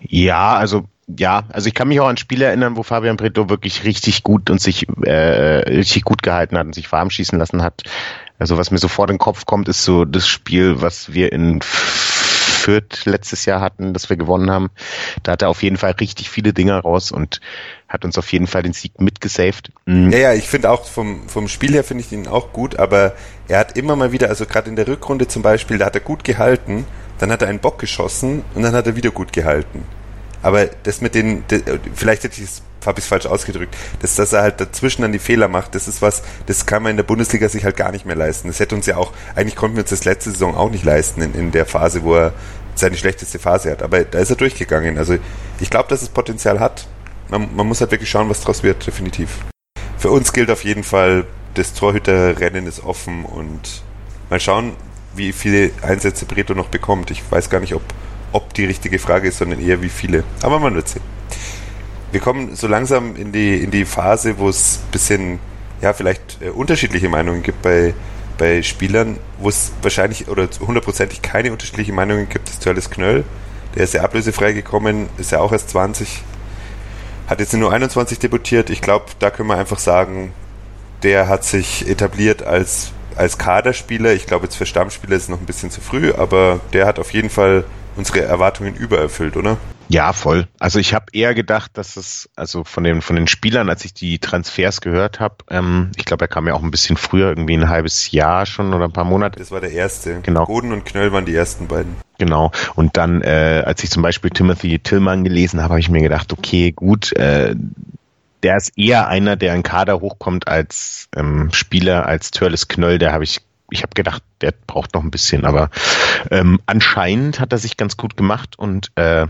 [0.00, 0.84] Ja, also
[1.18, 4.50] ja, also ich kann mich auch an Spiele erinnern, wo Fabian Preto wirklich richtig gut
[4.50, 7.82] und sich äh, richtig gut gehalten hat und sich warm schießen lassen hat.
[8.38, 11.60] Also was mir sofort in den Kopf kommt, ist so das Spiel, was wir in
[11.62, 14.70] Fürth letztes Jahr hatten, das wir gewonnen haben.
[15.22, 17.40] Da hat er auf jeden Fall richtig viele Dinger raus und
[17.92, 19.70] hat uns auf jeden Fall den Sieg mitgesaved.
[19.86, 20.10] Mhm.
[20.10, 23.14] Ja, ja, ich finde auch vom, vom Spiel her finde ich ihn auch gut, aber
[23.48, 26.00] er hat immer mal wieder, also gerade in der Rückrunde zum Beispiel, da hat er
[26.00, 26.86] gut gehalten
[27.22, 29.84] dann hat er einen Bock geschossen und dann hat er wieder gut gehalten.
[30.42, 31.44] Aber das mit den,
[31.94, 35.20] vielleicht hätte ich es habe ich falsch ausgedrückt, dass, dass er halt dazwischen dann die
[35.20, 38.06] Fehler macht, das ist was, das kann man in der Bundesliga sich halt gar nicht
[38.06, 38.48] mehr leisten.
[38.48, 41.22] Das hätte uns ja auch, eigentlich konnten wir uns das letzte Saison auch nicht leisten
[41.22, 42.32] in, in der Phase, wo er
[42.74, 43.84] seine schlechteste Phase hat.
[43.84, 44.98] Aber da ist er durchgegangen.
[44.98, 45.16] Also
[45.60, 46.88] ich glaube, dass es Potenzial hat.
[47.32, 49.38] Man, man muss halt wirklich schauen, was draus wird, definitiv.
[49.96, 53.82] Für uns gilt auf jeden Fall, das Torhüterrennen ist offen und
[54.28, 54.72] mal schauen,
[55.14, 57.10] wie viele Einsätze Breto noch bekommt.
[57.10, 57.80] Ich weiß gar nicht, ob,
[58.32, 60.24] ob die richtige Frage ist, sondern eher wie viele.
[60.42, 61.00] Aber man wird sehen.
[62.10, 65.38] Wir kommen so langsam in die, in die Phase, wo es ein bisschen,
[65.80, 67.94] ja, vielleicht äh, unterschiedliche Meinungen gibt bei,
[68.36, 73.24] bei Spielern, wo es wahrscheinlich oder hundertprozentig keine unterschiedlichen Meinungen gibt, ist Törles Knöll.
[73.74, 76.22] Der ist ja ablösefrei gekommen, ist ja auch erst 20,
[77.26, 78.70] hat jetzt nur 21 debütiert.
[78.70, 80.32] Ich glaube, da können wir einfach sagen,
[81.02, 85.38] der hat sich etabliert als als Kaderspieler, ich glaube jetzt für Stammspieler ist es noch
[85.38, 87.64] ein bisschen zu früh, aber der hat auf jeden Fall
[87.96, 89.58] unsere Erwartungen übererfüllt, oder?
[89.92, 90.48] Ja, voll.
[90.58, 93.92] Also ich habe eher gedacht, dass es, also von den, von den Spielern, als ich
[93.92, 97.58] die Transfers gehört habe, ähm, ich glaube, er kam ja auch ein bisschen früher, irgendwie
[97.58, 99.38] ein halbes Jahr schon oder ein paar Monate.
[99.38, 100.20] Das war der erste.
[100.22, 100.46] Genau.
[100.46, 101.96] Boden und Knöll waren die ersten beiden.
[102.16, 102.52] Genau.
[102.74, 106.32] Und dann, äh, als ich zum Beispiel Timothy Tillman gelesen habe, habe ich mir gedacht,
[106.32, 107.54] okay, gut, äh,
[108.42, 112.98] der ist eher einer, der in Kader hochkommt als ähm, Spieler, als Törles Knöll.
[112.98, 115.70] Der habe ich ich habe gedacht, der braucht noch ein bisschen, aber
[116.30, 119.26] ähm, anscheinend hat er sich ganz gut gemacht und äh,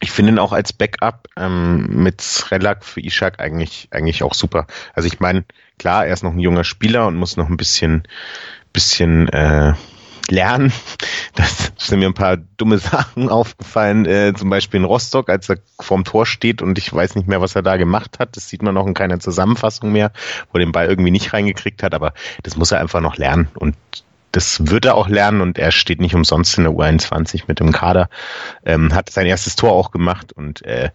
[0.00, 4.66] ich finde ihn auch als Backup ähm, mit Srelak für Ishak eigentlich, eigentlich auch super.
[4.94, 5.44] Also ich meine,
[5.78, 8.04] klar, er ist noch ein junger Spieler und muss noch ein bisschen,
[8.72, 9.74] bisschen äh,
[10.28, 10.72] lernen.
[11.36, 15.58] Das sind mir ein paar dumme Sachen aufgefallen, äh, zum Beispiel in Rostock, als er
[15.80, 18.36] vorm Tor steht und ich weiß nicht mehr, was er da gemacht hat.
[18.36, 20.10] Das sieht man auch in keiner Zusammenfassung mehr,
[20.50, 23.48] wo er den Ball irgendwie nicht reingekriegt hat, aber das muss er einfach noch lernen
[23.54, 23.76] und
[24.32, 27.72] das wird er auch lernen und er steht nicht umsonst in der U21 mit dem
[27.72, 28.08] Kader.
[28.64, 30.90] Ähm, hat sein erstes Tor auch gemacht und äh,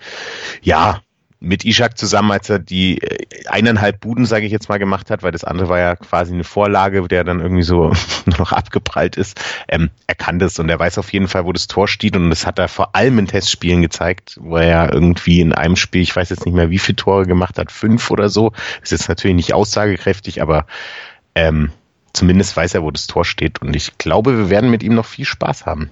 [0.61, 1.01] ja,
[1.39, 5.21] mit Ishak zusammen, als er die äh, eineinhalb Buden, sage ich jetzt mal, gemacht hat,
[5.21, 7.93] weil das andere war ja quasi eine Vorlage, der dann irgendwie so
[8.39, 9.39] noch abgeprallt ist.
[9.67, 12.29] Ähm, er kann das und er weiß auf jeden Fall, wo das Tor steht und
[12.29, 16.01] das hat er vor allem in Testspielen gezeigt, wo er ja irgendwie in einem Spiel,
[16.01, 18.51] ich weiß jetzt nicht mehr, wie viele Tore gemacht hat, fünf oder so.
[18.81, 20.65] Ist jetzt natürlich nicht aussagekräftig, aber
[21.35, 21.71] ähm,
[22.15, 25.06] zumindest weiß er, wo das Tor steht und ich glaube, wir werden mit ihm noch
[25.06, 25.89] viel Spaß haben.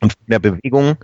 [0.00, 0.98] Und in der Bewegung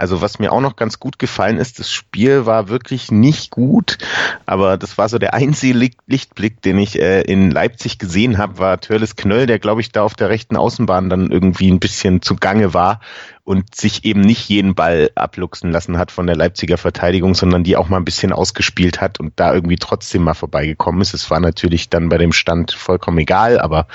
[0.00, 3.98] also was mir auch noch ganz gut gefallen ist, das Spiel war wirklich nicht gut,
[4.46, 8.80] aber das war so der einzige Lichtblick, den ich äh, in Leipzig gesehen habe, war
[8.80, 12.72] Törles Knöll, der glaube ich da auf der rechten Außenbahn dann irgendwie ein bisschen zugange
[12.72, 13.00] war
[13.44, 17.76] und sich eben nicht jeden Ball abluchsen lassen hat von der Leipziger Verteidigung, sondern die
[17.76, 21.12] auch mal ein bisschen ausgespielt hat und da irgendwie trotzdem mal vorbeigekommen ist.
[21.12, 23.86] Es war natürlich dann bei dem Stand vollkommen egal, aber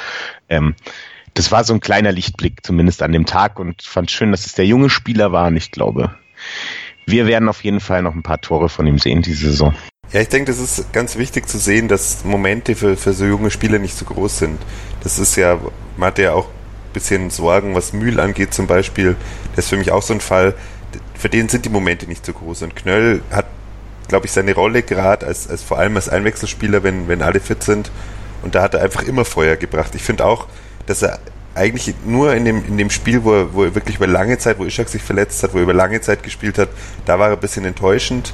[0.49, 0.75] ähm,
[1.35, 4.53] das war so ein kleiner Lichtblick, zumindest an dem Tag und fand schön, dass es
[4.53, 6.15] der junge Spieler war und ich glaube,
[7.05, 9.75] wir werden auf jeden Fall noch ein paar Tore von ihm sehen diese Saison.
[10.13, 13.51] Ja, ich denke, das ist ganz wichtig zu sehen, dass Momente für, für so junge
[13.51, 14.61] Spieler nicht so groß sind.
[15.03, 15.59] Das ist ja,
[15.97, 19.17] man hat ja auch ein bisschen Sorgen, was Mühl angeht zum Beispiel.
[19.55, 20.53] Das ist für mich auch so ein Fall,
[21.15, 22.61] für den sind die Momente nicht so groß.
[22.61, 23.47] Und Knöll hat,
[24.07, 27.63] glaube ich, seine Rolle gerade als, als vor allem als Einwechselspieler, wenn, wenn alle fit
[27.63, 27.91] sind.
[28.41, 29.95] Und da hat er einfach immer Feuer gebracht.
[29.95, 30.47] Ich finde auch,
[30.85, 31.19] dass er
[31.55, 34.59] eigentlich nur in dem, in dem Spiel, wo er, wo er wirklich über lange Zeit,
[34.59, 36.69] wo Ishak sich verletzt hat, wo er über lange Zeit gespielt hat,
[37.05, 38.33] da war er ein bisschen enttäuschend,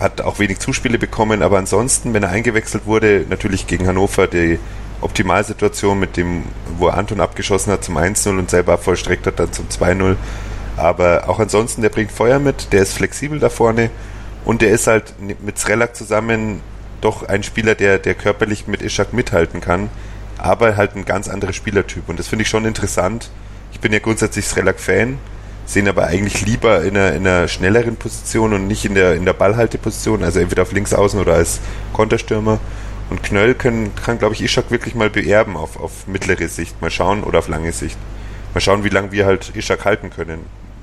[0.00, 4.58] hat auch wenig Zuspiele bekommen, aber ansonsten, wenn er eingewechselt wurde, natürlich gegen Hannover die
[5.00, 6.44] Optimalsituation mit dem,
[6.78, 10.16] wo Anton abgeschossen hat zum 1-0 und selber vollstreckt hat dann zum 2-0.
[10.76, 13.90] Aber auch ansonsten, der bringt Feuer mit, der ist flexibel da vorne
[14.44, 16.60] und der ist halt mit Srelak zusammen
[17.00, 19.90] doch ein Spieler, der, der körperlich mit Ishak mithalten kann
[20.44, 22.06] aber halt ein ganz anderer Spielertyp.
[22.06, 23.30] Und das finde ich schon interessant.
[23.72, 25.18] Ich bin ja grundsätzlich Srelak-Fan,
[25.64, 29.24] sehen aber eigentlich lieber in einer, in einer schnelleren Position und nicht in der, in
[29.24, 31.60] der Ballhalteposition, also entweder auf links außen oder als
[31.94, 32.60] Konterstürmer.
[33.08, 36.80] Und Knöll können, kann, glaube ich, Ishak wirklich mal beerben auf, auf mittlere Sicht.
[36.82, 37.96] Mal schauen oder auf lange Sicht.
[38.52, 40.40] Mal schauen, wie lange wir halt Ishak halten können.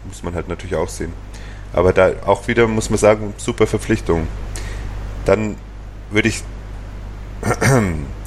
[0.07, 1.13] Muss man halt natürlich auch sehen.
[1.71, 4.27] Aber da auch wieder, muss man sagen, super Verpflichtung.
[5.25, 5.55] Dann
[6.09, 6.43] würde ich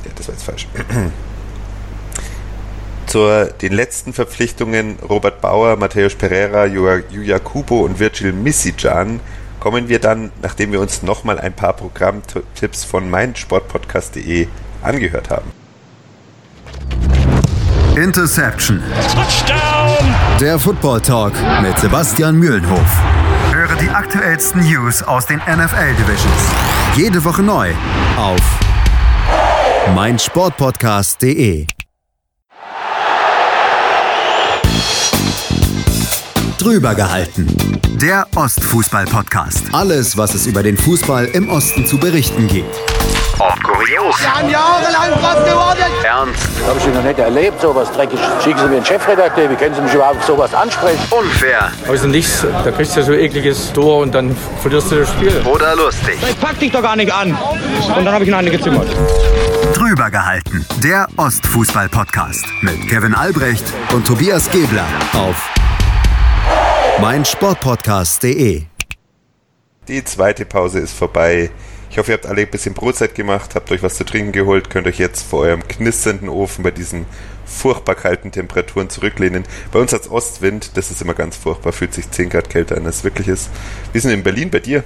[0.04, 0.68] ja, das war jetzt falsch.
[3.06, 9.20] Zu den letzten Verpflichtungen Robert Bauer, Matthäus Pereira, Julia Kubo und Virgil Misijan
[9.60, 14.48] kommen wir dann, nachdem wir uns nochmal ein paar Programmtipps von meinsportpodcast.de
[14.82, 15.52] angehört haben.
[17.96, 18.82] Interception.
[19.14, 20.14] Touchdown.
[20.40, 23.02] Der Football Talk mit Sebastian Mühlenhof.
[23.52, 26.50] Höre die aktuellsten News aus den NFL Divisions.
[26.96, 27.70] Jede Woche neu
[28.16, 28.63] auf
[29.92, 31.66] meinsportpodcast.de.
[36.58, 37.80] Drüber gehalten.
[38.00, 39.64] Der Ostfußball-Podcast.
[39.72, 42.74] Alles, was es über den Fußball im Osten zu berichten gibt.
[43.38, 44.20] Ob kurios.
[44.20, 45.90] Wir haben jahrelang drauf gewartet.
[46.02, 46.48] Ernst.
[46.66, 48.18] Habe ich noch nicht erlebt, sowas dreckig.
[48.42, 51.00] Schicken Sie mir einen Chefredakteur, wie können Sie mich überhaupt auf sowas ansprechen?
[51.10, 51.70] Unfair.
[51.88, 55.42] Also nichts, da kriegst du so ekliges Tor und dann verlierst du das Spiel.
[55.44, 56.16] Oder lustig.
[56.28, 57.36] Ich pack dich doch gar nicht an.
[57.96, 58.88] Und dann habe ich ihn eine gezimmert.
[59.94, 60.66] Drüber gehalten.
[60.82, 65.54] Der Ostfußball-Podcast mit Kevin Albrecht und Tobias Gebler auf
[67.00, 68.64] meinsportpodcast.de.
[69.86, 71.52] Die zweite Pause ist vorbei.
[71.90, 74.68] Ich hoffe, ihr habt alle ein bisschen Brotzeit gemacht, habt euch was zu trinken geholt,
[74.68, 77.06] könnt euch jetzt vor eurem knisternden Ofen bei diesen
[77.46, 79.44] furchtbar kalten Temperaturen zurücklehnen.
[79.70, 82.86] Bei uns hat's Ostwind, das ist immer ganz furchtbar, fühlt sich 10 Grad kälter an,
[82.86, 83.48] als es wirklich ist.
[83.92, 84.82] Ist denn in Berlin bei dir?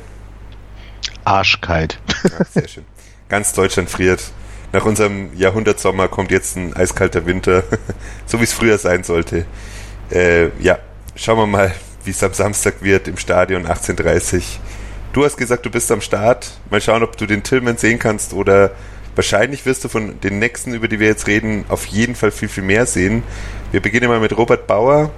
[1.24, 1.98] Arschkalt.
[2.38, 2.84] Ach, sehr schön.
[3.30, 4.20] Ganz Deutschland friert.
[4.72, 7.64] Nach unserem Jahrhundertsommer kommt jetzt ein eiskalter Winter,
[8.26, 9.46] so wie es früher sein sollte.
[10.10, 10.78] Äh, ja,
[11.14, 14.42] schauen wir mal, wie es am Samstag wird im Stadion 18.30
[15.12, 16.52] Du hast gesagt, du bist am Start.
[16.70, 18.72] Mal schauen, ob du den Tillman sehen kannst oder
[19.14, 22.48] wahrscheinlich wirst du von den nächsten, über die wir jetzt reden, auf jeden Fall viel,
[22.48, 23.22] viel mehr sehen.
[23.72, 25.10] Wir beginnen mal mit Robert Bauer.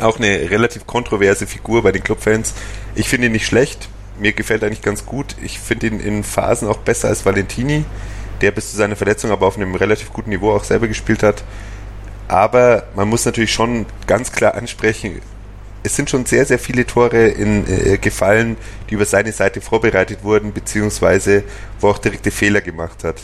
[0.00, 2.54] Auch eine relativ kontroverse Figur bei den Clubfans.
[2.94, 3.88] Ich finde ihn nicht schlecht.
[4.18, 5.36] Mir gefällt er eigentlich ganz gut.
[5.42, 7.84] Ich finde ihn in Phasen auch besser als Valentini.
[8.40, 11.44] Der bis zu seiner Verletzung aber auf einem relativ guten Niveau auch selber gespielt hat.
[12.28, 15.20] Aber man muss natürlich schon ganz klar ansprechen,
[15.82, 18.56] es sind schon sehr, sehr viele Tore in, äh, gefallen,
[18.88, 21.42] die über seine Seite vorbereitet wurden, beziehungsweise
[21.80, 23.16] wo auch direkte Fehler gemacht hat.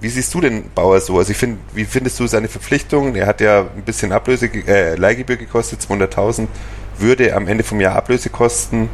[0.00, 1.18] Wie siehst du den Bauer so?
[1.18, 3.14] Also ich finde, wie findest du seine Verpflichtung?
[3.14, 6.48] Er hat ja ein bisschen Ablöse, äh, Leihgebühr gekostet, 200.000,
[6.98, 8.88] würde am Ende vom Jahr Ablöse kosten.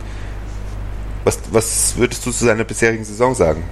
[1.24, 3.64] Was, was würdest du zu seiner bisherigen Saison sagen?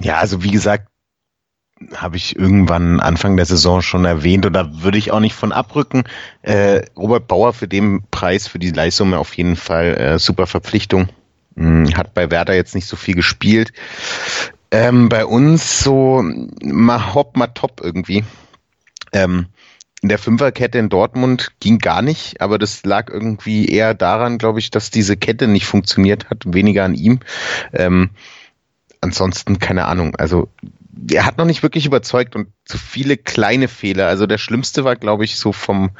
[0.00, 0.86] Ja, also wie gesagt,
[1.94, 6.04] habe ich irgendwann Anfang der Saison schon erwähnt da würde ich auch nicht von abrücken.
[6.42, 11.08] Äh, Robert Bauer für den Preis, für die Leistung auf jeden Fall äh, super Verpflichtung.
[11.56, 13.72] Hm, hat bei Werder jetzt nicht so viel gespielt.
[14.70, 16.22] Ähm, bei uns so
[16.62, 18.24] mal hopp, mal top irgendwie.
[19.12, 19.46] Ähm,
[20.00, 24.60] in der Fünferkette in Dortmund ging gar nicht, aber das lag irgendwie eher daran, glaube
[24.60, 27.20] ich, dass diese Kette nicht funktioniert hat, weniger an ihm.
[27.72, 28.10] Ähm,
[29.00, 30.14] ansonsten keine Ahnung.
[30.14, 30.48] Also
[31.10, 34.06] er hat noch nicht wirklich überzeugt und zu viele kleine Fehler.
[34.06, 35.90] Also der schlimmste war, glaube ich, so vom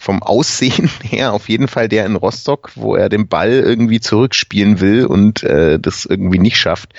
[0.00, 4.80] vom Aussehen her auf jeden Fall der in Rostock, wo er den Ball irgendwie zurückspielen
[4.80, 6.94] will und äh, das irgendwie nicht schafft.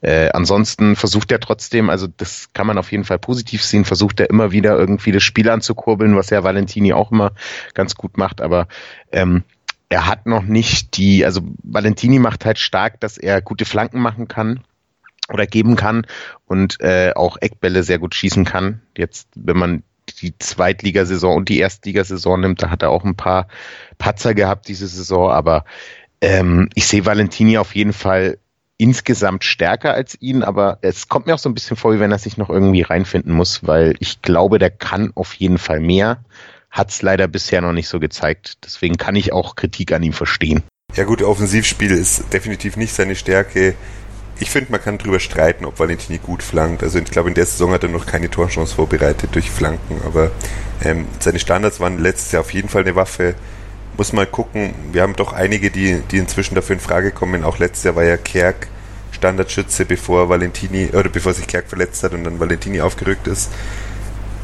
[0.00, 4.20] Äh, ansonsten versucht er trotzdem, also das kann man auf jeden Fall positiv sehen, versucht
[4.20, 7.32] er immer wieder irgendwie das Spiel anzukurbeln, was ja Valentini auch immer
[7.74, 8.68] ganz gut macht, aber
[9.12, 9.44] ähm,
[9.90, 14.28] er hat noch nicht die, also Valentini macht halt stark, dass er gute Flanken machen
[14.28, 14.64] kann
[15.32, 16.06] oder geben kann
[16.46, 18.82] und äh, auch Eckbälle sehr gut schießen kann.
[18.96, 19.82] Jetzt, wenn man
[20.20, 23.48] die Zweitligasaison und die Erstligasaison nimmt, da hat er auch ein paar
[23.98, 25.64] Patzer gehabt diese Saison, aber
[26.20, 28.38] ähm, ich sehe Valentini auf jeden Fall
[28.78, 32.12] insgesamt stärker als ihn, aber es kommt mir auch so ein bisschen vor, wie wenn
[32.12, 36.24] er sich noch irgendwie reinfinden muss, weil ich glaube, der kann auf jeden Fall mehr,
[36.70, 38.58] hat es leider bisher noch nicht so gezeigt.
[38.64, 40.62] Deswegen kann ich auch Kritik an ihm verstehen.
[40.94, 43.74] Ja gut, Offensivspiel ist definitiv nicht seine Stärke
[44.38, 46.82] ich finde, man kann drüber streiten, ob Valentini gut flankt.
[46.82, 50.30] Also ich glaube, in der Saison hat er noch keine Torchance vorbereitet durch Flanken, aber
[50.84, 53.34] ähm, seine Standards waren letztes Jahr auf jeden Fall eine Waffe.
[53.96, 57.44] Muss mal gucken, wir haben doch einige, die, die inzwischen dafür in Frage kommen.
[57.44, 58.68] Auch letztes Jahr war ja Kerk
[59.12, 63.50] Standardschütze, bevor Valentini, oder bevor sich Kerk verletzt hat und dann Valentini aufgerückt ist.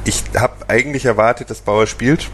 [0.05, 2.31] Ich habe eigentlich erwartet, dass Bauer spielt.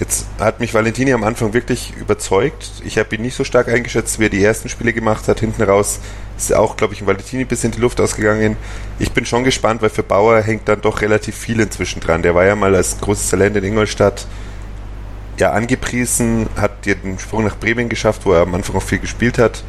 [0.00, 2.82] Jetzt hat mich Valentini am Anfang wirklich überzeugt.
[2.84, 5.38] Ich habe ihn nicht so stark eingeschätzt, wie er die ersten Spiele gemacht hat.
[5.38, 6.00] Hinten raus
[6.36, 8.56] ist auch, glaube ich, ein Valentini bis in die Luft ausgegangen.
[8.98, 12.22] Ich bin schon gespannt, weil für Bauer hängt dann doch relativ viel inzwischen dran.
[12.22, 14.26] Der war ja mal als großes Talent in Ingolstadt
[15.38, 19.38] ja angepriesen, hat den Sprung nach Bremen geschafft, wo er am Anfang auch viel gespielt
[19.38, 19.62] hat.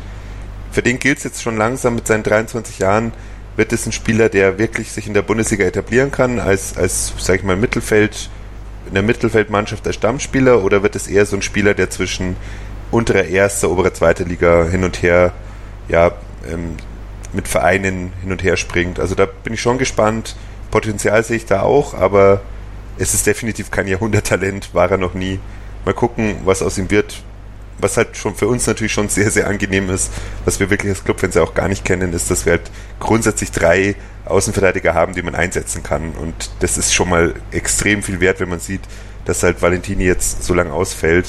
[0.71, 3.13] Für den gilt es jetzt schon langsam mit seinen 23 Jahren,
[3.55, 7.37] wird es ein Spieler, der wirklich sich in der Bundesliga etablieren kann, als, als sag
[7.37, 8.29] ich mal, Mittelfeld,
[8.87, 12.35] in der Mittelfeldmannschaft als Stammspieler oder wird es eher so ein Spieler, der zwischen
[12.91, 15.33] unterer erster, oberer zweiter Liga hin und her
[15.87, 16.11] ja,
[16.49, 16.77] ähm,
[17.33, 18.99] mit Vereinen hin und her springt.
[18.99, 20.35] Also da bin ich schon gespannt.
[20.71, 22.41] Potenzial sehe ich da auch, aber
[22.97, 25.39] es ist definitiv kein Jahrhunderttalent, war er noch nie.
[25.83, 27.23] Mal gucken, was aus ihm wird.
[27.79, 30.11] Was halt schon für uns natürlich schon sehr, sehr angenehm ist,
[30.45, 33.51] was wir wirklich als Clubfans ja auch gar nicht kennen, ist, dass wir halt grundsätzlich
[33.51, 36.11] drei Außenverteidiger haben, die man einsetzen kann.
[36.13, 38.81] Und das ist schon mal extrem viel wert, wenn man sieht,
[39.25, 41.27] dass halt Valentini jetzt so lange ausfällt.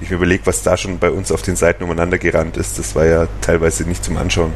[0.00, 2.78] Ich mir überlege, was da schon bei uns auf den Seiten umeinander gerannt ist.
[2.78, 4.52] Das war ja teilweise nicht zum Anschauen.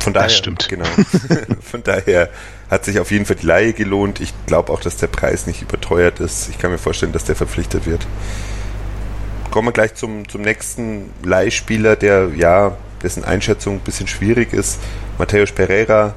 [0.00, 0.68] Von daher, das stimmt.
[0.68, 0.84] Genau.
[1.60, 2.28] Von daher
[2.70, 4.20] hat sich auf jeden Fall die Laie gelohnt.
[4.20, 6.48] Ich glaube auch, dass der Preis nicht überteuert ist.
[6.48, 8.06] Ich kann mir vorstellen, dass der verpflichtet wird.
[9.52, 14.80] Kommen wir gleich zum, zum nächsten Leihspieler, der ja, dessen Einschätzung ein bisschen schwierig ist.
[15.18, 16.14] Matthäus Pereira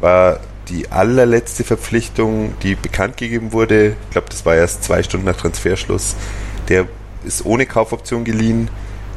[0.00, 0.40] war
[0.70, 3.96] die allerletzte Verpflichtung, die bekannt gegeben wurde.
[4.04, 6.16] Ich glaube, das war erst zwei Stunden nach Transferschluss.
[6.70, 6.86] Der
[7.22, 8.70] ist ohne Kaufoption geliehen.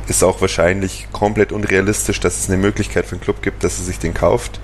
[0.10, 3.86] Ist auch wahrscheinlich komplett unrealistisch, dass es eine Möglichkeit für einen Club gibt, dass er
[3.86, 4.60] sich den kauft.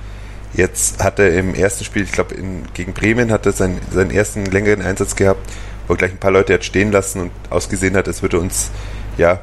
[0.53, 2.35] Jetzt hat er im ersten Spiel, ich glaube
[2.73, 5.41] gegen Bremen, hat er seinen, seinen ersten längeren Einsatz gehabt,
[5.87, 8.41] wo er gleich ein paar Leute hat stehen lassen und ausgesehen hat, als würde er
[8.41, 8.71] uns
[9.17, 9.41] ja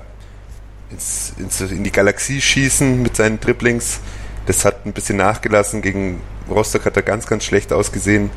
[0.90, 4.00] ins, ins, in die Galaxie schießen mit seinen Dribblings.
[4.46, 5.82] Das hat ein bisschen nachgelassen.
[5.82, 8.30] Gegen Rostock hat er ganz, ganz schlecht ausgesehen.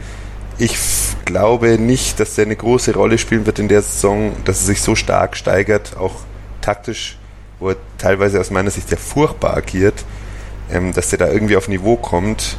[0.58, 0.76] Ich
[1.26, 4.82] glaube nicht, dass er eine große Rolle spielen wird in der Saison, dass er sich
[4.82, 6.16] so stark steigert, auch
[6.62, 7.18] taktisch,
[7.60, 10.04] wo er teilweise aus meiner Sicht sehr furchtbar agiert,
[10.72, 12.58] ähm, dass er da irgendwie auf Niveau kommt.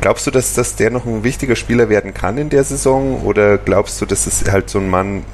[0.00, 3.22] Glaubst du, dass, dass der noch ein wichtiger Spieler werden kann in der Saison?
[3.22, 5.24] Oder glaubst du, dass es halt so ein Mann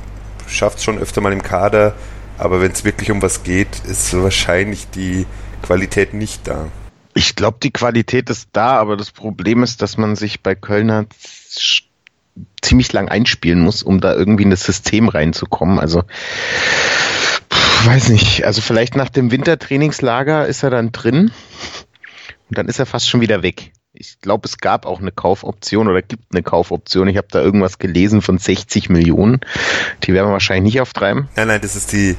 [0.49, 1.95] schafft schon öfter mal im Kader,
[2.39, 5.27] aber wenn es wirklich um was geht, ist wahrscheinlich die
[5.63, 6.67] Qualität nicht da?
[7.15, 11.07] Ich glaube, die Qualität ist da, aber das Problem ist, dass man sich bei Kölner
[12.61, 15.79] ziemlich lang einspielen muss, um da irgendwie in das System reinzukommen.
[15.79, 16.03] Also
[17.85, 21.31] weiß nicht, also vielleicht nach dem Wintertrainingslager ist er dann drin
[22.49, 23.73] und dann ist er fast schon wieder weg.
[23.93, 27.09] Ich glaube, es gab auch eine Kaufoption oder gibt eine Kaufoption.
[27.09, 29.41] Ich habe da irgendwas gelesen von 60 Millionen.
[30.05, 31.29] Die werden wir wahrscheinlich nicht auftreiben.
[31.35, 32.17] Nein, nein, das ist die,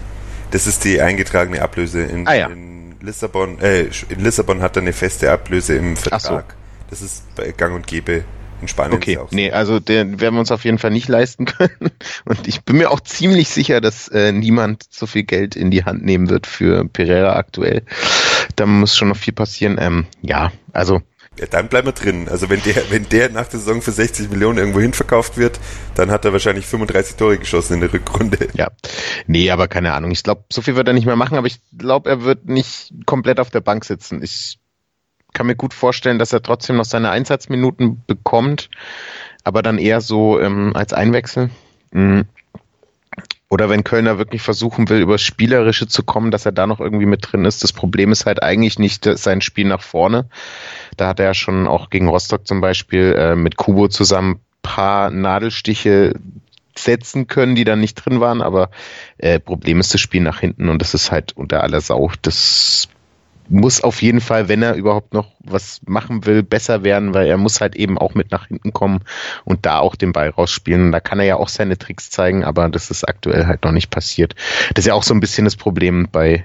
[0.51, 2.47] das ist die eingetragene Ablöse in, ah, ja.
[2.47, 3.59] in Lissabon.
[3.59, 6.51] Äh, in Lissabon hat er eine feste Ablöse im Vertrag.
[6.51, 6.57] So.
[6.89, 7.23] Das ist
[7.57, 8.23] Gang und Gäbe
[8.61, 8.95] in Spanien.
[8.95, 9.27] Okay, so.
[9.31, 11.91] nee, also den werden wir uns auf jeden Fall nicht leisten können.
[12.25, 15.85] Und ich bin mir auch ziemlich sicher, dass äh, niemand so viel Geld in die
[15.85, 17.83] Hand nehmen wird für Pereira aktuell.
[18.55, 19.77] Da muss schon noch viel passieren.
[19.79, 21.01] Ähm, ja, also
[21.39, 22.27] ja, dann bleiben wir drin.
[22.29, 25.59] Also wenn der, wenn der nach der Saison für 60 Millionen irgendwo hin verkauft wird,
[25.95, 28.47] dann hat er wahrscheinlich 35 Tore geschossen in der Rückrunde.
[28.53, 28.69] Ja.
[29.27, 30.11] Nee, aber keine Ahnung.
[30.11, 32.91] Ich glaube, so viel wird er nicht mehr machen, aber ich glaube, er wird nicht
[33.05, 34.23] komplett auf der Bank sitzen.
[34.23, 34.57] Ich
[35.33, 38.69] kann mir gut vorstellen, dass er trotzdem noch seine Einsatzminuten bekommt,
[39.43, 41.51] aber dann eher so ähm, als Einwechsel.
[41.91, 42.25] Mhm.
[43.49, 47.05] Oder wenn Kölner wirklich versuchen will, übers Spielerische zu kommen, dass er da noch irgendwie
[47.05, 47.63] mit drin ist.
[47.63, 50.25] Das Problem ist halt eigentlich nicht sein Spiel nach vorne.
[50.97, 55.11] Da hat er ja schon auch gegen Rostock zum Beispiel äh, mit Kubo zusammen paar
[55.11, 56.13] Nadelstiche
[56.75, 58.69] setzen können, die dann nicht drin waren, aber
[59.17, 62.11] äh, Problem ist das Spiel nach hinten und das ist halt unter aller Sau.
[62.21, 62.89] Das
[63.49, 67.37] muss auf jeden Fall, wenn er überhaupt noch was machen will, besser werden, weil er
[67.37, 69.01] muss halt eben auch mit nach hinten kommen
[69.45, 70.91] und da auch den Ball rausspielen.
[70.91, 73.89] Da kann er ja auch seine Tricks zeigen, aber das ist aktuell halt noch nicht
[73.89, 74.35] passiert.
[74.73, 76.43] Das ist ja auch so ein bisschen das Problem bei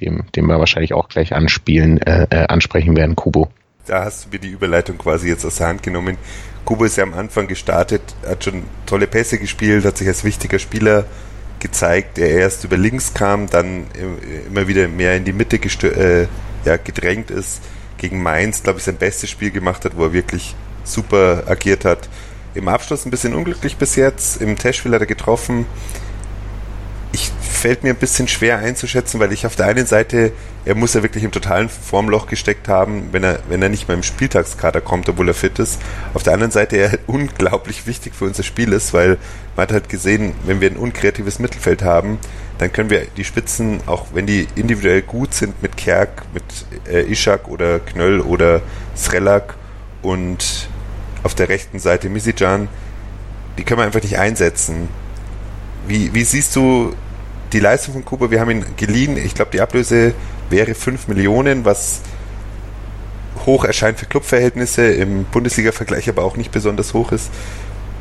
[0.00, 3.48] dem, dem wir wahrscheinlich auch gleich anspielen, äh, äh, ansprechen werden, Kubo.
[3.86, 6.16] Da hast du mir die Überleitung quasi jetzt aus der Hand genommen.
[6.64, 10.58] Kubo ist ja am Anfang gestartet, hat schon tolle Pässe gespielt, hat sich als wichtiger
[10.58, 11.04] Spieler
[11.64, 13.86] gezeigt, der erst über links kam, dann
[14.46, 16.26] immer wieder mehr in die Mitte äh,
[16.66, 17.62] ja, gedrängt ist,
[17.96, 22.10] gegen Mainz, glaube ich, sein bestes Spiel gemacht hat, wo er wirklich super agiert hat.
[22.54, 25.64] Im Abschluss ein bisschen unglücklich bis jetzt, im Testspiel hat er getroffen,
[27.64, 30.32] fällt mir ein bisschen schwer einzuschätzen, weil ich auf der einen Seite,
[30.66, 33.94] er muss ja wirklich im totalen Formloch gesteckt haben, wenn er, wenn er nicht mal
[33.94, 35.80] im Spieltagskader kommt, obwohl er fit ist.
[36.12, 39.16] Auf der anderen Seite, er unglaublich wichtig für unser Spiel ist, weil
[39.56, 42.18] man hat halt gesehen, wenn wir ein unkreatives Mittelfeld haben,
[42.58, 46.44] dann können wir die Spitzen, auch wenn die individuell gut sind, mit Kerk, mit
[46.86, 48.60] äh, Ishak oder Knöll oder
[48.94, 49.54] Srelak
[50.02, 50.68] und
[51.22, 52.68] auf der rechten Seite Misijan,
[53.56, 54.90] die können wir einfach nicht einsetzen.
[55.88, 56.94] Wie, wie siehst du
[57.54, 59.16] die Leistung von Kuba, wir haben ihn geliehen.
[59.16, 60.12] Ich glaube, die Ablöse
[60.50, 62.02] wäre 5 Millionen, was
[63.46, 67.30] hoch erscheint für Clubverhältnisse, im Bundesliga-Vergleich aber auch nicht besonders hoch ist.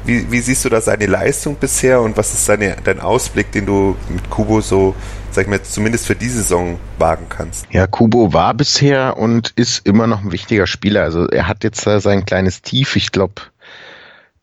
[0.05, 3.65] Wie, wie, siehst du da seine Leistung bisher und was ist seine, dein Ausblick, den
[3.65, 4.95] du mit Kubo so,
[5.31, 7.67] sag ich mal, zumindest für diese Saison wagen kannst?
[7.69, 11.03] Ja, Kubo war bisher und ist immer noch ein wichtiger Spieler.
[11.03, 12.97] Also er hat jetzt sein kleines Tief.
[12.97, 13.35] Ich glaube,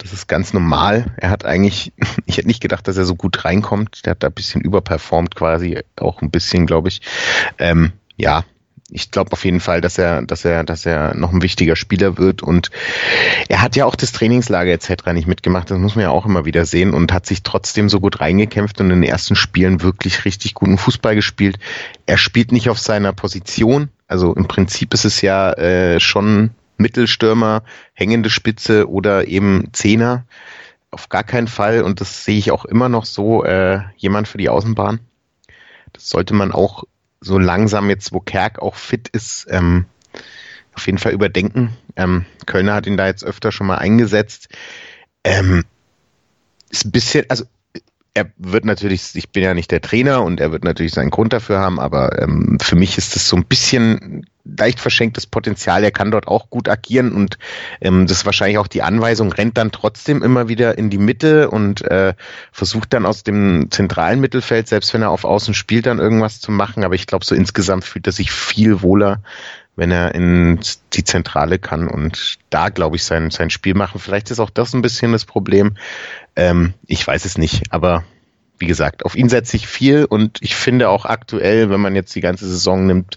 [0.03, 1.07] das ist ganz normal.
[1.17, 1.93] Er hat eigentlich,
[2.27, 4.05] ich hätte nicht gedacht, dass er so gut reinkommt.
[4.07, 7.03] Der hat da ein bisschen überperformt quasi, auch ein bisschen, glaube ich.
[7.59, 8.45] Ähm, ja,
[8.93, 12.19] ich glaube auf jeden Fall, dass er, dass er, dass er noch ein wichtiger Spieler
[12.19, 12.71] wird und
[13.49, 15.13] er hat ja auch das Trainingslager etc.
[15.13, 18.01] nicht mitgemacht, das muss man ja auch immer wieder sehen und hat sich trotzdem so
[18.01, 21.59] gut reingekämpft und in den ersten Spielen wirklich richtig guten Fußball gespielt.
[22.07, 27.63] Er spielt nicht auf seiner Position, also im Prinzip ist es ja äh, schon Mittelstürmer,
[27.93, 30.25] hängende Spitze oder eben Zehner.
[30.91, 34.39] Auf gar keinen Fall, und das sehe ich auch immer noch so, äh, jemand für
[34.39, 35.01] die Außenbahn.
[35.93, 36.85] Das sollte man auch
[37.21, 39.85] so langsam jetzt, wo Kerk auch fit ist, ähm,
[40.75, 41.77] auf jeden Fall überdenken.
[41.97, 44.49] Ähm, Kölner hat ihn da jetzt öfter schon mal eingesetzt.
[45.23, 45.65] Ähm,
[46.71, 47.45] ist ein bisschen, also
[48.15, 51.33] er wird natürlich, ich bin ja nicht der Trainer und er wird natürlich seinen Grund
[51.33, 55.85] dafür haben, aber ähm, für mich ist das so ein bisschen leicht verschenktes Potenzial.
[55.85, 57.39] Er kann dort auch gut agieren und
[57.81, 61.51] ähm, das ist wahrscheinlich auch die Anweisung, rennt dann trotzdem immer wieder in die Mitte
[61.51, 62.15] und äh,
[62.53, 66.53] versucht dann aus dem zentralen Mittelfeld, selbst wenn er auf Außen spielt, dann irgendwas zu
[66.53, 66.85] machen.
[66.85, 69.23] Aber ich glaube, so insgesamt fühlt er sich viel wohler,
[69.77, 70.61] wenn er in
[70.93, 74.01] die Zentrale kann und da, glaube ich, sein, sein Spiel machen.
[74.01, 75.77] Vielleicht ist auch das ein bisschen das Problem.
[76.37, 78.05] Ähm, ich weiß es nicht, aber
[78.61, 82.15] wie gesagt, auf ihn setze ich viel und ich finde auch aktuell, wenn man jetzt
[82.15, 83.17] die ganze Saison nimmt,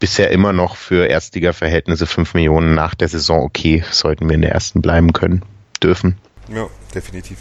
[0.00, 4.50] bisher immer noch für Erstliga-Verhältnisse 5 Millionen nach der Saison okay, sollten wir in der
[4.50, 5.42] ersten bleiben können,
[5.80, 6.18] dürfen.
[6.52, 7.38] Ja, definitiv.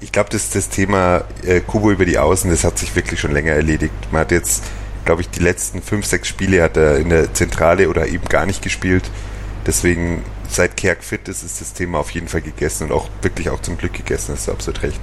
[0.00, 3.32] Ich glaube, dass das Thema äh, Kubo über die Außen, das hat sich wirklich schon
[3.32, 3.94] länger erledigt.
[4.10, 4.64] Man hat jetzt,
[5.04, 8.46] glaube ich, die letzten fünf, sechs Spiele hat er in der Zentrale oder eben gar
[8.46, 9.04] nicht gespielt.
[9.64, 13.48] Deswegen, seit Kerk fit ist, ist das Thema auf jeden Fall gegessen und auch wirklich
[13.48, 15.00] auch zum Glück gegessen, hast du absolut recht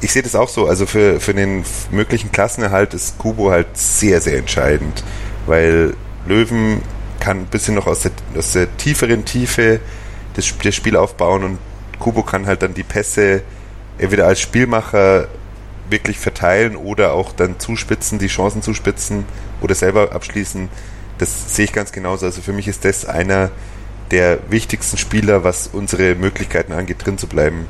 [0.00, 0.66] ich sehe das auch so.
[0.66, 5.02] Also für, für den möglichen Klassenerhalt ist Kubo halt sehr, sehr entscheidend,
[5.46, 5.94] weil
[6.26, 6.82] Löwen
[7.20, 9.80] kann ein bisschen noch aus der, aus der tieferen Tiefe
[10.34, 11.58] das, das Spiel aufbauen und
[11.98, 13.42] Kubo kann halt dann die Pässe
[13.98, 15.26] entweder als Spielmacher
[15.90, 19.24] wirklich verteilen oder auch dann zuspitzen, die Chancen zuspitzen
[19.60, 20.68] oder selber abschließen.
[21.18, 22.26] Das sehe ich ganz genauso.
[22.26, 23.50] Also für mich ist das einer
[24.10, 27.66] der wichtigsten Spieler, was unsere Möglichkeiten angeht, drin zu bleiben.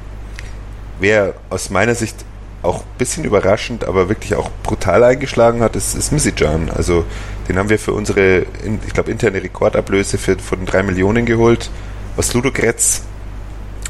[1.00, 2.24] Wer aus meiner Sicht
[2.62, 6.70] auch ein bisschen überraschend, aber wirklich auch brutal eingeschlagen hat, ist, ist Misijan.
[6.70, 7.04] Also
[7.48, 8.46] den haben wir für unsere,
[8.86, 11.70] ich glaube, interne Rekordablöse für, von drei Millionen geholt.
[12.16, 13.02] Was Ludo Gretz,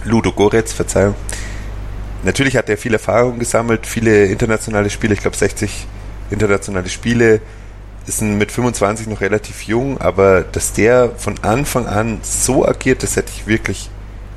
[0.05, 1.15] Ludo Goretz, Verzeihung.
[2.25, 5.87] Natürlich hat er viel Erfahrung gesammelt, viele internationale Spiele, ich glaube 60
[6.31, 7.41] internationale Spiele,
[8.07, 13.17] ist mit 25 noch relativ jung, aber dass der von Anfang an so agiert, das
[13.17, 13.91] hätte ich wirklich,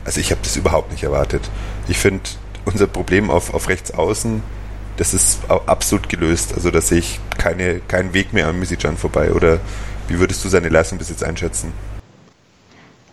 [0.05, 1.49] also ich habe das überhaupt nicht erwartet.
[1.87, 2.21] Ich finde
[2.65, 4.43] unser Problem auf, auf rechts außen,
[4.97, 6.53] das ist absolut gelöst.
[6.53, 9.31] Also da sehe ich keine, keinen Weg mehr an Misijan vorbei.
[9.31, 9.59] Oder
[10.07, 11.73] wie würdest du seine Leistung bis jetzt einschätzen?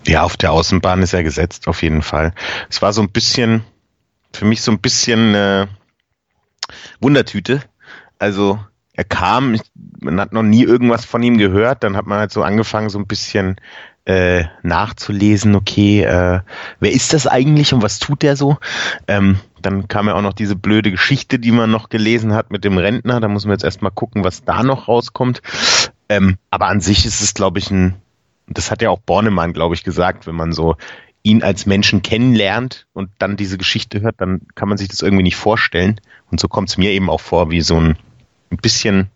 [0.06, 2.32] Ja, auf der Außenbahn ist er gesetzt, auf jeden Fall.
[2.70, 3.62] Es war so ein bisschen,
[4.32, 5.66] für mich so ein bisschen äh,
[7.00, 7.62] Wundertüte.
[8.18, 8.58] Also
[8.92, 9.58] er kam,
[10.00, 12.98] man hat noch nie irgendwas von ihm gehört, dann hat man halt so angefangen, so
[12.98, 13.56] ein bisschen
[14.08, 16.40] äh, nachzulesen, okay, äh,
[16.80, 18.56] wer ist das eigentlich und was tut der so?
[19.06, 22.64] Ähm, dann kam ja auch noch diese blöde Geschichte, die man noch gelesen hat mit
[22.64, 23.20] dem Rentner.
[23.20, 25.42] Da muss man jetzt erstmal gucken, was da noch rauskommt.
[26.08, 27.96] Ähm, aber an sich ist es, glaube ich, ein,
[28.46, 30.76] das hat ja auch Bornemann, glaube ich, gesagt, wenn man so
[31.22, 35.24] ihn als Menschen kennenlernt und dann diese Geschichte hört, dann kann man sich das irgendwie
[35.24, 36.00] nicht vorstellen.
[36.30, 37.96] Und so kommt es mir eben auch vor wie so ein
[38.50, 39.10] ein bisschen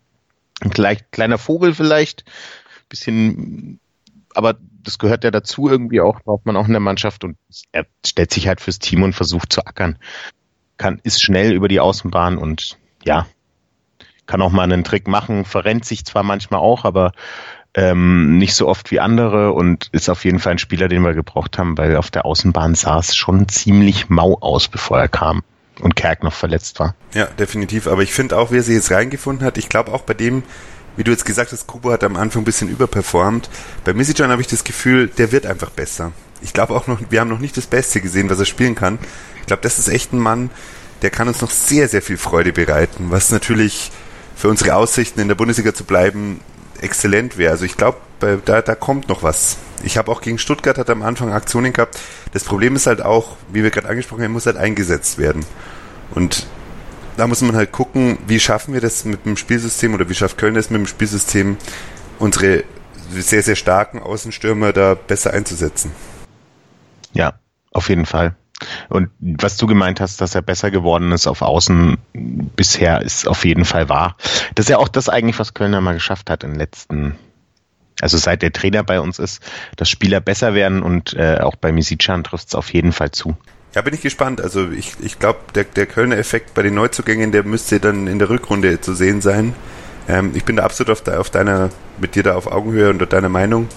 [0.61, 2.23] ein kleiner Vogel vielleicht,
[2.89, 3.79] bisschen,
[4.35, 7.37] aber das gehört ja dazu irgendwie auch, braucht man auch in der Mannschaft und
[7.71, 9.97] er stellt sich halt fürs Team und versucht zu ackern.
[10.77, 13.25] Kann, ist schnell über die Außenbahn und ja,
[14.25, 17.11] kann auch mal einen Trick machen, verrennt sich zwar manchmal auch, aber
[17.75, 21.13] ähm, nicht so oft wie andere und ist auf jeden Fall ein Spieler, den wir
[21.13, 25.41] gebraucht haben, weil auf der Außenbahn sah es schon ziemlich mau aus, bevor er kam
[25.79, 26.95] und Kerk noch verletzt war.
[27.13, 27.87] Ja, definitiv.
[27.87, 30.43] Aber ich finde auch, wie er sich jetzt reingefunden hat, ich glaube auch bei dem,
[30.95, 33.49] wie du jetzt gesagt hast, Kubo hat am Anfang ein bisschen überperformt.
[33.83, 36.11] Bei Misijan habe ich das Gefühl, der wird einfach besser.
[36.41, 38.99] Ich glaube auch noch, wir haben noch nicht das Beste gesehen, was er spielen kann.
[39.41, 40.49] Ich glaube, das ist echt ein Mann,
[41.01, 43.91] der kann uns noch sehr, sehr viel Freude bereiten, was natürlich
[44.35, 46.39] für unsere Aussichten in der Bundesliga zu bleiben
[46.81, 47.51] exzellent wäre.
[47.51, 49.57] Also ich glaube, da, da kommt noch was.
[49.83, 51.99] Ich habe auch gegen Stuttgart hat am Anfang Aktionen gehabt.
[52.31, 55.45] Das Problem ist halt auch, wie wir gerade angesprochen haben, muss halt eingesetzt werden.
[56.11, 56.47] Und
[57.17, 60.37] da muss man halt gucken, wie schaffen wir das mit dem Spielsystem oder wie schafft
[60.37, 61.57] Köln das mit dem Spielsystem,
[62.19, 62.63] unsere
[63.11, 65.91] sehr, sehr starken Außenstürmer da besser einzusetzen.
[67.13, 67.33] Ja,
[67.71, 68.35] auf jeden Fall.
[68.89, 73.45] Und was du gemeint hast, dass er besser geworden ist auf Außen bisher, ist auf
[73.45, 74.15] jeden Fall wahr.
[74.55, 77.15] Das ist ja auch das eigentlich, was Kölner mal geschafft hat in den letzten,
[77.99, 79.41] also seit der Trainer bei uns ist,
[79.75, 83.35] dass Spieler besser werden und äh, auch bei Misicjan trifft es auf jeden Fall zu.
[83.75, 84.39] Ja, bin ich gespannt.
[84.41, 88.19] Also ich, ich glaube, der, der Kölner Effekt bei den Neuzugängen, der müsste dann in
[88.19, 89.55] der Rückrunde zu sehen sein.
[90.07, 91.69] Ähm, ich bin da absolut auf, auf deiner,
[91.99, 93.67] mit dir da auf Augenhöhe und deiner Meinung.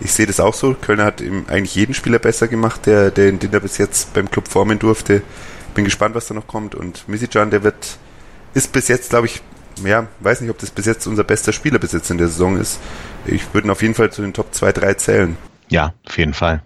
[0.00, 0.74] Ich sehe das auch so.
[0.74, 4.48] Kölner hat eigentlich jeden Spieler besser gemacht, der, der, den er bis jetzt beim Club
[4.48, 5.22] formen durfte.
[5.74, 6.74] Bin gespannt, was da noch kommt.
[6.74, 7.98] Und Misijan, der wird,
[8.54, 9.40] ist bis jetzt, glaube ich,
[9.84, 12.58] ja, weiß nicht, ob das bis jetzt unser bester Spieler bis jetzt in der Saison
[12.58, 12.80] ist.
[13.24, 15.36] Ich würde ihn auf jeden Fall zu den Top 2, 3 zählen.
[15.68, 16.62] Ja, auf jeden Fall.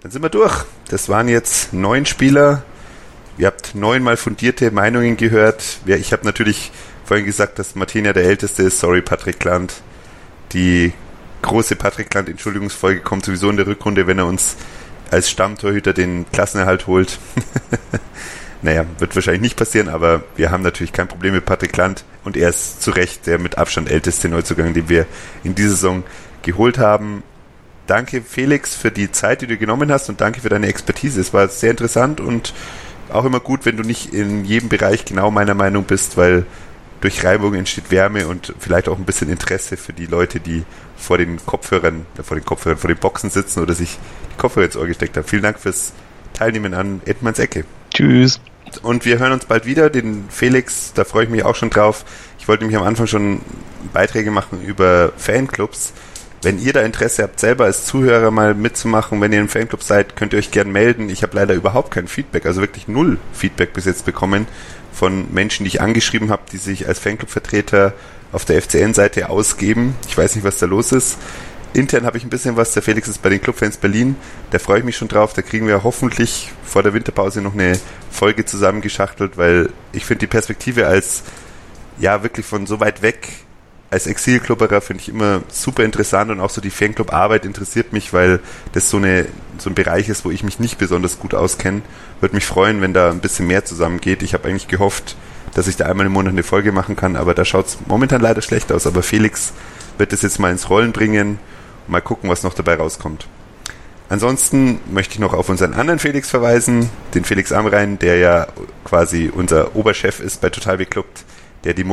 [0.00, 0.64] Dann sind wir durch.
[0.88, 2.62] Das waren jetzt neun Spieler.
[3.36, 5.80] Ihr habt neunmal fundierte Meinungen gehört.
[5.86, 6.70] Ich habe natürlich
[7.04, 8.78] vorhin gesagt, dass Martina der Älteste ist.
[8.78, 9.82] Sorry, Patrick Land.
[10.52, 10.92] Die
[11.42, 14.56] große Patrick Land Entschuldigungsfolge kommt sowieso in der Rückrunde, wenn er uns
[15.10, 17.18] als Stammtorhüter den Klassenerhalt holt.
[18.62, 22.36] naja, wird wahrscheinlich nicht passieren, aber wir haben natürlich kein Problem mit Patrick Land und
[22.36, 25.06] er ist zu Recht der mit Abstand älteste Neuzugang, den wir
[25.44, 26.04] in dieser Saison
[26.42, 27.22] geholt haben.
[27.88, 31.20] Danke Felix für die Zeit, die du genommen hast und danke für deine Expertise.
[31.20, 32.52] Es war sehr interessant und
[33.10, 36.44] auch immer gut, wenn du nicht in jedem Bereich genau meiner Meinung bist, weil
[37.00, 40.64] durch Reibung entsteht Wärme und vielleicht auch ein bisschen Interesse für die Leute, die
[40.98, 43.98] vor den Kopfhörern, äh, vor den Kopfhörern, vor den Boxen sitzen oder sich
[44.32, 45.26] die Kopfhörer ins Ohr gesteckt haben.
[45.26, 45.94] Vielen Dank fürs
[46.34, 47.64] Teilnehmen an Edmunds Ecke.
[47.94, 48.38] Tschüss.
[48.82, 49.88] Und wir hören uns bald wieder.
[49.88, 52.04] Den Felix, da freue ich mich auch schon drauf.
[52.38, 53.40] Ich wollte mich am Anfang schon
[53.94, 55.94] Beiträge machen über Fanclubs.
[56.42, 60.14] Wenn ihr da Interesse habt, selber als Zuhörer mal mitzumachen, wenn ihr im Fanclub seid,
[60.14, 61.10] könnt ihr euch gern melden.
[61.10, 64.46] Ich habe leider überhaupt kein Feedback, also wirklich null Feedback bis jetzt bekommen
[64.92, 67.92] von Menschen, die ich angeschrieben habe, die sich als Fanclub-Vertreter
[68.30, 69.96] auf der FCN-Seite ausgeben.
[70.06, 71.18] Ich weiß nicht, was da los ist.
[71.72, 72.72] Intern habe ich ein bisschen was.
[72.72, 74.16] Der Felix ist bei den Clubfans Berlin.
[74.50, 75.32] Da freue ich mich schon drauf.
[75.34, 77.78] Da kriegen wir hoffentlich vor der Winterpause noch eine
[78.10, 81.22] Folge zusammengeschachtelt, weil ich finde die Perspektive als
[81.98, 83.28] ja wirklich von so weit weg
[83.90, 88.40] als Exilklubberer finde ich immer super interessant und auch so die Fanclub-Arbeit interessiert mich, weil
[88.72, 89.26] das so, eine,
[89.56, 91.82] so ein Bereich ist, wo ich mich nicht besonders gut auskenne.
[92.20, 94.22] Würde mich freuen, wenn da ein bisschen mehr zusammengeht.
[94.22, 95.16] Ich habe eigentlich gehofft,
[95.54, 98.20] dass ich da einmal im Monat eine Folge machen kann, aber da schaut es momentan
[98.20, 98.86] leider schlecht aus.
[98.86, 99.54] Aber Felix
[99.96, 101.38] wird das jetzt mal ins Rollen bringen
[101.86, 103.26] und mal gucken, was noch dabei rauskommt.
[104.10, 108.46] Ansonsten möchte ich noch auf unseren anderen Felix verweisen, den Felix Amrein, der ja
[108.84, 111.24] quasi unser Oberchef ist bei Total Beklubbt,
[111.64, 111.84] der die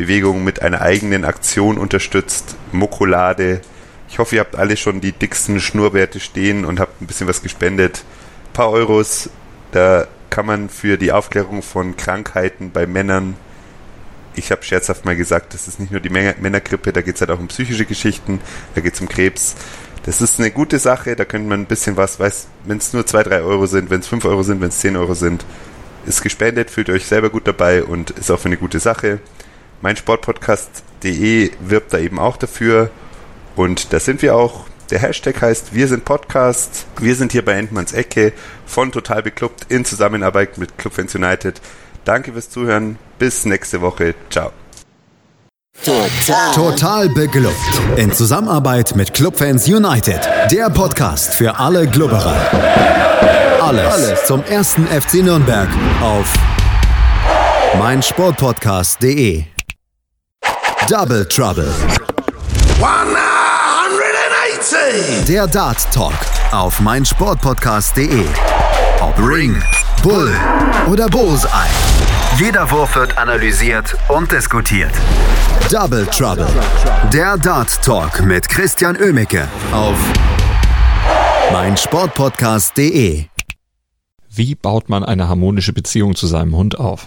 [0.00, 3.60] Movember-Bewegung mit einer eigenen Aktion unterstützt, Mokolade.
[4.08, 7.42] Ich hoffe, ihr habt alle schon die dicksten Schnurrbärte stehen und habt ein bisschen was
[7.42, 8.02] gespendet.
[8.48, 9.30] Ein paar Euros,
[9.72, 13.36] da kann man für die Aufklärung von Krankheiten bei Männern
[14.36, 17.32] ich habe scherzhaft mal gesagt, das ist nicht nur die Männergrippe, da geht es halt
[17.32, 18.40] auch um psychische Geschichten,
[18.76, 19.56] da geht es um Krebs.
[20.04, 22.20] Das ist eine gute Sache, da könnte man ein bisschen was,
[22.64, 24.96] wenn es nur 2, 3 Euro sind, wenn es 5 Euro sind, wenn es 10
[24.96, 25.44] Euro sind,
[26.06, 29.18] ist gespendet, fühlt euch selber gut dabei und ist auch für eine gute Sache.
[29.82, 32.90] Mein Sportpodcast.de wirbt da eben auch dafür
[33.56, 34.64] und da sind wir auch.
[34.90, 36.86] Der Hashtag heißt Wir sind Podcast.
[36.98, 38.32] Wir sind hier bei Endmanns Ecke
[38.66, 41.60] von Total Beklubbt in Zusammenarbeit mit Clubfans United.
[42.04, 42.98] Danke fürs Zuhören.
[43.18, 44.14] Bis nächste Woche.
[44.30, 44.50] Ciao.
[45.84, 46.52] Total.
[46.54, 47.54] Total beglückt.
[47.96, 50.28] In Zusammenarbeit mit Clubfans United.
[50.50, 52.36] Der Podcast für alle Glubberer.
[53.62, 55.68] Alles, Alles zum ersten FC Nürnberg
[56.02, 56.34] auf
[57.78, 59.44] meinsportpodcast.de.
[60.90, 61.72] Double Trouble.
[62.80, 65.24] 180.
[65.28, 66.18] Der Dart Talk
[66.50, 68.24] auf meinsportpodcast.de.
[69.00, 69.62] Ob Ring,
[70.02, 70.34] Bull
[70.90, 71.70] oder Bullseye.
[72.40, 74.90] Jeder Wurf wird analysiert und diskutiert.
[75.70, 76.48] Double Trouble.
[77.12, 79.96] Der Dart Talk mit Christian Ömicke auf
[81.52, 83.26] meinsportpodcast.de.
[84.28, 87.06] Wie baut man eine harmonische Beziehung zu seinem Hund auf?